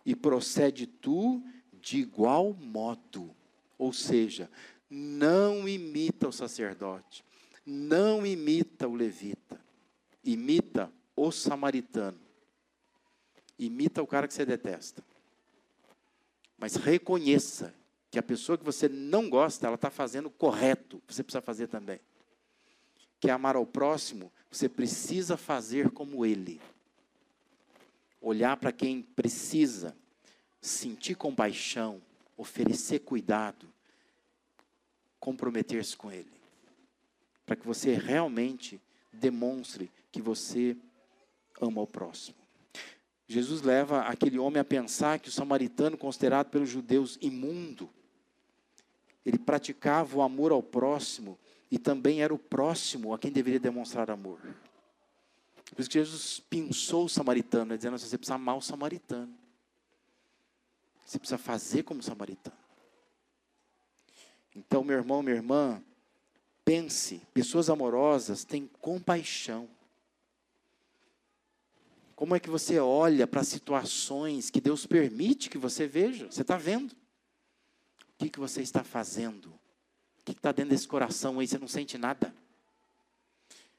e 0.04 0.14
procede 0.14 0.86
tu 0.86 1.42
de 1.80 2.00
igual 2.00 2.52
modo. 2.52 3.34
Ou 3.78 3.94
seja, 3.94 4.50
não 4.94 5.66
imita 5.66 6.28
o 6.28 6.32
sacerdote, 6.32 7.24
não 7.64 8.26
imita 8.26 8.86
o 8.86 8.94
levita, 8.94 9.58
imita 10.22 10.92
o 11.16 11.32
samaritano, 11.32 12.20
imita 13.58 14.02
o 14.02 14.06
cara 14.06 14.28
que 14.28 14.34
você 14.34 14.44
detesta. 14.44 15.02
Mas 16.58 16.76
reconheça 16.76 17.74
que 18.10 18.18
a 18.18 18.22
pessoa 18.22 18.58
que 18.58 18.64
você 18.64 18.86
não 18.86 19.30
gosta, 19.30 19.66
ela 19.66 19.76
está 19.76 19.88
fazendo 19.88 20.26
o 20.26 20.30
correto, 20.30 21.00
você 21.08 21.22
precisa 21.22 21.40
fazer 21.40 21.68
também. 21.68 21.98
Que 23.18 23.30
amar 23.30 23.56
ao 23.56 23.64
próximo, 23.64 24.30
você 24.50 24.68
precisa 24.68 25.38
fazer 25.38 25.90
como 25.90 26.26
ele. 26.26 26.60
Olhar 28.20 28.58
para 28.58 28.72
quem 28.72 29.00
precisa, 29.00 29.96
sentir 30.60 31.14
compaixão, 31.14 32.02
oferecer 32.36 32.98
cuidado, 32.98 33.71
comprometer-se 35.22 35.96
com 35.96 36.10
ele. 36.10 36.32
Para 37.46 37.54
que 37.54 37.64
você 37.64 37.94
realmente 37.94 38.82
demonstre 39.12 39.88
que 40.10 40.20
você 40.20 40.76
ama 41.60 41.80
o 41.80 41.86
próximo. 41.86 42.36
Jesus 43.28 43.62
leva 43.62 44.00
aquele 44.00 44.36
homem 44.36 44.58
a 44.58 44.64
pensar 44.64 45.20
que 45.20 45.28
o 45.28 45.32
samaritano, 45.32 45.96
considerado 45.96 46.50
pelos 46.50 46.68
judeus 46.68 47.18
imundo, 47.20 47.88
ele 49.24 49.38
praticava 49.38 50.18
o 50.18 50.22
amor 50.22 50.50
ao 50.50 50.60
próximo 50.60 51.38
e 51.70 51.78
também 51.78 52.20
era 52.20 52.34
o 52.34 52.38
próximo 52.38 53.14
a 53.14 53.18
quem 53.18 53.30
deveria 53.30 53.60
demonstrar 53.60 54.10
amor. 54.10 54.40
Por 55.70 55.80
isso 55.80 55.88
que 55.88 56.00
Jesus 56.00 56.40
pensou 56.40 57.04
o 57.04 57.08
samaritano, 57.08 57.66
né, 57.66 57.76
dizendo 57.76 57.94
assim: 57.94 58.08
você 58.08 58.18
precisa 58.18 58.34
amar 58.34 58.56
o 58.56 58.60
samaritano. 58.60 59.32
Você 61.06 61.16
precisa 61.16 61.38
fazer 61.38 61.84
como 61.84 62.02
samaritano. 62.02 62.61
Então, 64.54 64.84
meu 64.84 64.96
irmão, 64.96 65.22
minha 65.22 65.36
irmã, 65.36 65.82
pense: 66.64 67.22
pessoas 67.32 67.70
amorosas 67.70 68.44
têm 68.44 68.68
compaixão. 68.80 69.68
Como 72.14 72.36
é 72.36 72.40
que 72.40 72.50
você 72.50 72.78
olha 72.78 73.26
para 73.26 73.42
situações 73.42 74.50
que 74.50 74.60
Deus 74.60 74.86
permite 74.86 75.50
que 75.50 75.58
você 75.58 75.86
veja? 75.86 76.30
Você 76.30 76.42
está 76.42 76.56
vendo? 76.56 76.94
que, 78.22 78.30
que 78.30 78.38
você 78.40 78.62
está 78.62 78.84
fazendo? 78.84 79.46
O 79.46 80.24
que 80.24 80.32
está 80.32 80.52
dentro 80.52 80.70
desse 80.70 80.86
coração 80.86 81.40
aí? 81.40 81.48
Você 81.48 81.58
não 81.58 81.66
sente 81.66 81.98
nada. 81.98 82.32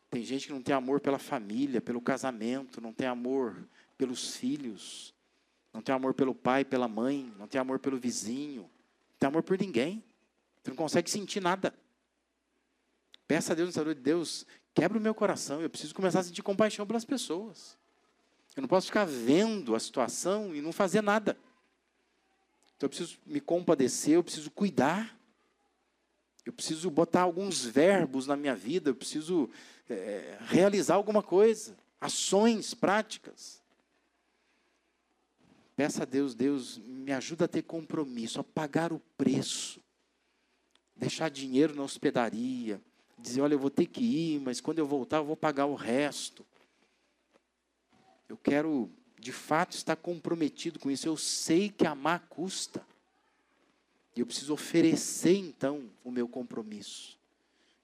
Tem 0.09 0.23
gente 0.23 0.47
que 0.47 0.53
não 0.53 0.61
tem 0.61 0.75
amor 0.75 0.99
pela 0.99 1.17
família, 1.17 1.81
pelo 1.81 2.01
casamento, 2.01 2.81
não 2.81 2.93
tem 2.93 3.07
amor 3.07 3.67
pelos 3.97 4.35
filhos, 4.35 5.13
não 5.73 5.81
tem 5.81 5.95
amor 5.95 6.13
pelo 6.13 6.35
pai, 6.35 6.65
pela 6.65 6.87
mãe, 6.87 7.33
não 7.39 7.47
tem 7.47 7.59
amor 7.59 7.79
pelo 7.79 7.97
vizinho, 7.97 8.63
não 8.63 9.17
tem 9.17 9.27
amor 9.27 9.43
por 9.43 9.57
ninguém. 9.57 10.03
Você 10.63 10.69
não 10.69 10.77
consegue 10.77 11.09
sentir 11.09 11.41
nada. 11.41 11.73
Peça 13.27 13.51
a 13.51 13.55
Deus, 13.55 13.75
no 13.75 13.95
de 13.95 14.01
Deus, 14.01 14.45
quebra 14.73 14.97
o 14.97 15.01
meu 15.01 15.13
coração. 15.13 15.61
Eu 15.61 15.69
preciso 15.69 15.93
começar 15.93 16.21
a 16.21 16.23
sentir 16.23 16.41
compaixão 16.41 16.87
pelas 16.87 17.03
pessoas. 17.03 17.77
Eu 18.55 18.61
não 18.61 18.67
posso 18.67 18.87
ficar 18.87 19.05
vendo 19.05 19.75
a 19.75 19.79
situação 19.79 20.55
e 20.55 20.61
não 20.61 20.71
fazer 20.71 21.01
nada. 21.01 21.37
Então 22.77 22.85
eu 22.85 22.89
preciso 22.89 23.17
me 23.25 23.41
compadecer, 23.41 24.15
eu 24.15 24.23
preciso 24.23 24.49
cuidar. 24.51 25.17
Eu 26.45 26.53
preciso 26.53 26.89
botar 26.89 27.21
alguns 27.21 27.63
verbos 27.65 28.27
na 28.27 28.35
minha 28.35 28.55
vida, 28.55 28.89
eu 28.89 28.95
preciso 28.95 29.49
é, 29.89 30.37
realizar 30.41 30.95
alguma 30.95 31.23
coisa, 31.23 31.77
ações 31.99 32.73
práticas. 32.73 33.61
Peça 35.75 36.03
a 36.03 36.05
Deus, 36.05 36.35
Deus, 36.35 36.77
me 36.77 37.11
ajuda 37.11 37.45
a 37.45 37.47
ter 37.47 37.63
compromisso, 37.63 38.39
a 38.39 38.43
pagar 38.43 38.93
o 38.93 38.99
preço. 39.17 39.82
Deixar 40.95 41.29
dinheiro 41.29 41.75
na 41.75 41.83
hospedaria, 41.83 42.81
dizer, 43.17 43.41
olha, 43.41 43.53
eu 43.53 43.59
vou 43.59 43.69
ter 43.69 43.85
que 43.85 44.03
ir, 44.03 44.39
mas 44.39 44.61
quando 44.61 44.79
eu 44.79 44.85
voltar 44.85 45.17
eu 45.17 45.25
vou 45.25 45.35
pagar 45.35 45.65
o 45.65 45.75
resto. 45.75 46.45
Eu 48.29 48.37
quero 48.37 48.89
de 49.23 49.31
fato 49.31 49.75
está 49.75 49.95
comprometido 49.95 50.77
com 50.77 50.91
isso. 50.91 51.07
Eu 51.07 51.15
sei 51.15 51.69
que 51.69 51.87
amar 51.87 52.27
custa. 52.27 52.85
E 54.15 54.19
eu 54.19 54.25
preciso 54.25 54.53
oferecer 54.53 55.37
então 55.37 55.89
o 56.03 56.11
meu 56.11 56.27
compromisso, 56.27 57.17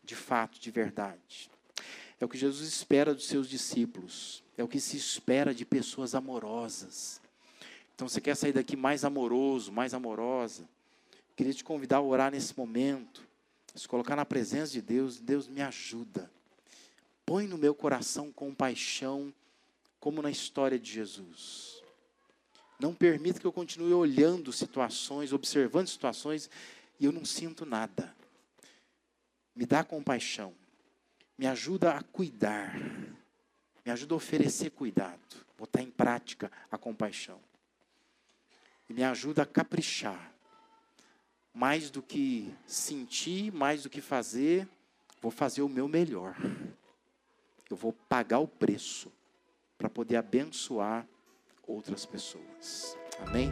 de 0.03 0.15
fato, 0.15 0.59
de 0.59 0.69
verdade. 0.69 1.49
É 2.19 2.25
o 2.25 2.29
que 2.29 2.37
Jesus 2.37 2.67
espera 2.67 3.15
dos 3.15 3.25
seus 3.25 3.49
discípulos. 3.49 4.43
É 4.57 4.63
o 4.63 4.67
que 4.67 4.79
se 4.79 4.97
espera 4.97 5.53
de 5.53 5.65
pessoas 5.65 6.13
amorosas. 6.13 7.21
Então, 7.95 8.07
você 8.07 8.21
quer 8.21 8.35
sair 8.35 8.53
daqui 8.53 8.75
mais 8.75 9.03
amoroso, 9.03 9.71
mais 9.71 9.93
amorosa? 9.93 10.67
Queria 11.39 11.53
te 11.53 11.63
convidar 11.63 11.99
a 11.99 12.01
orar 12.01 12.33
nesse 12.33 12.53
momento, 12.57 13.25
se 13.73 13.87
colocar 13.87 14.13
na 14.13 14.25
presença 14.25 14.73
de 14.73 14.81
Deus. 14.81 15.21
Deus 15.21 15.47
me 15.47 15.61
ajuda. 15.61 16.29
Põe 17.25 17.47
no 17.47 17.57
meu 17.57 17.73
coração 17.73 18.29
compaixão 18.29 19.33
como 20.01 20.21
na 20.21 20.29
história 20.29 20.77
de 20.77 20.91
Jesus. 20.91 21.81
Não 22.77 22.93
permita 22.93 23.39
que 23.39 23.47
eu 23.47 23.53
continue 23.53 23.93
olhando 23.93 24.51
situações, 24.51 25.31
observando 25.31 25.87
situações 25.87 26.49
e 26.99 27.05
eu 27.05 27.11
não 27.13 27.23
sinto 27.23 27.65
nada. 27.65 28.13
Me 29.55 29.65
dá 29.65 29.81
compaixão. 29.81 30.53
Me 31.37 31.47
ajuda 31.47 31.93
a 31.93 32.03
cuidar. 32.03 32.77
Me 33.85 33.93
ajuda 33.93 34.13
a 34.13 34.17
oferecer 34.17 34.71
cuidado. 34.71 35.45
Botar 35.57 35.81
em 35.81 35.89
prática 35.89 36.51
a 36.69 36.77
compaixão. 36.77 37.39
E 38.89 38.93
me 38.93 39.05
ajuda 39.05 39.43
a 39.43 39.45
caprichar. 39.45 40.37
Mais 41.53 41.89
do 41.89 42.01
que 42.01 42.53
sentir, 42.65 43.51
mais 43.51 43.83
do 43.83 43.89
que 43.89 44.01
fazer, 44.01 44.67
vou 45.21 45.31
fazer 45.31 45.61
o 45.61 45.69
meu 45.69 45.87
melhor. 45.87 46.35
Eu 47.69 47.75
vou 47.75 47.93
pagar 47.93 48.39
o 48.39 48.47
preço 48.47 49.11
para 49.77 49.89
poder 49.89 50.15
abençoar 50.15 51.07
outras 51.67 52.05
pessoas. 52.05 52.97
Amém? 53.19 53.51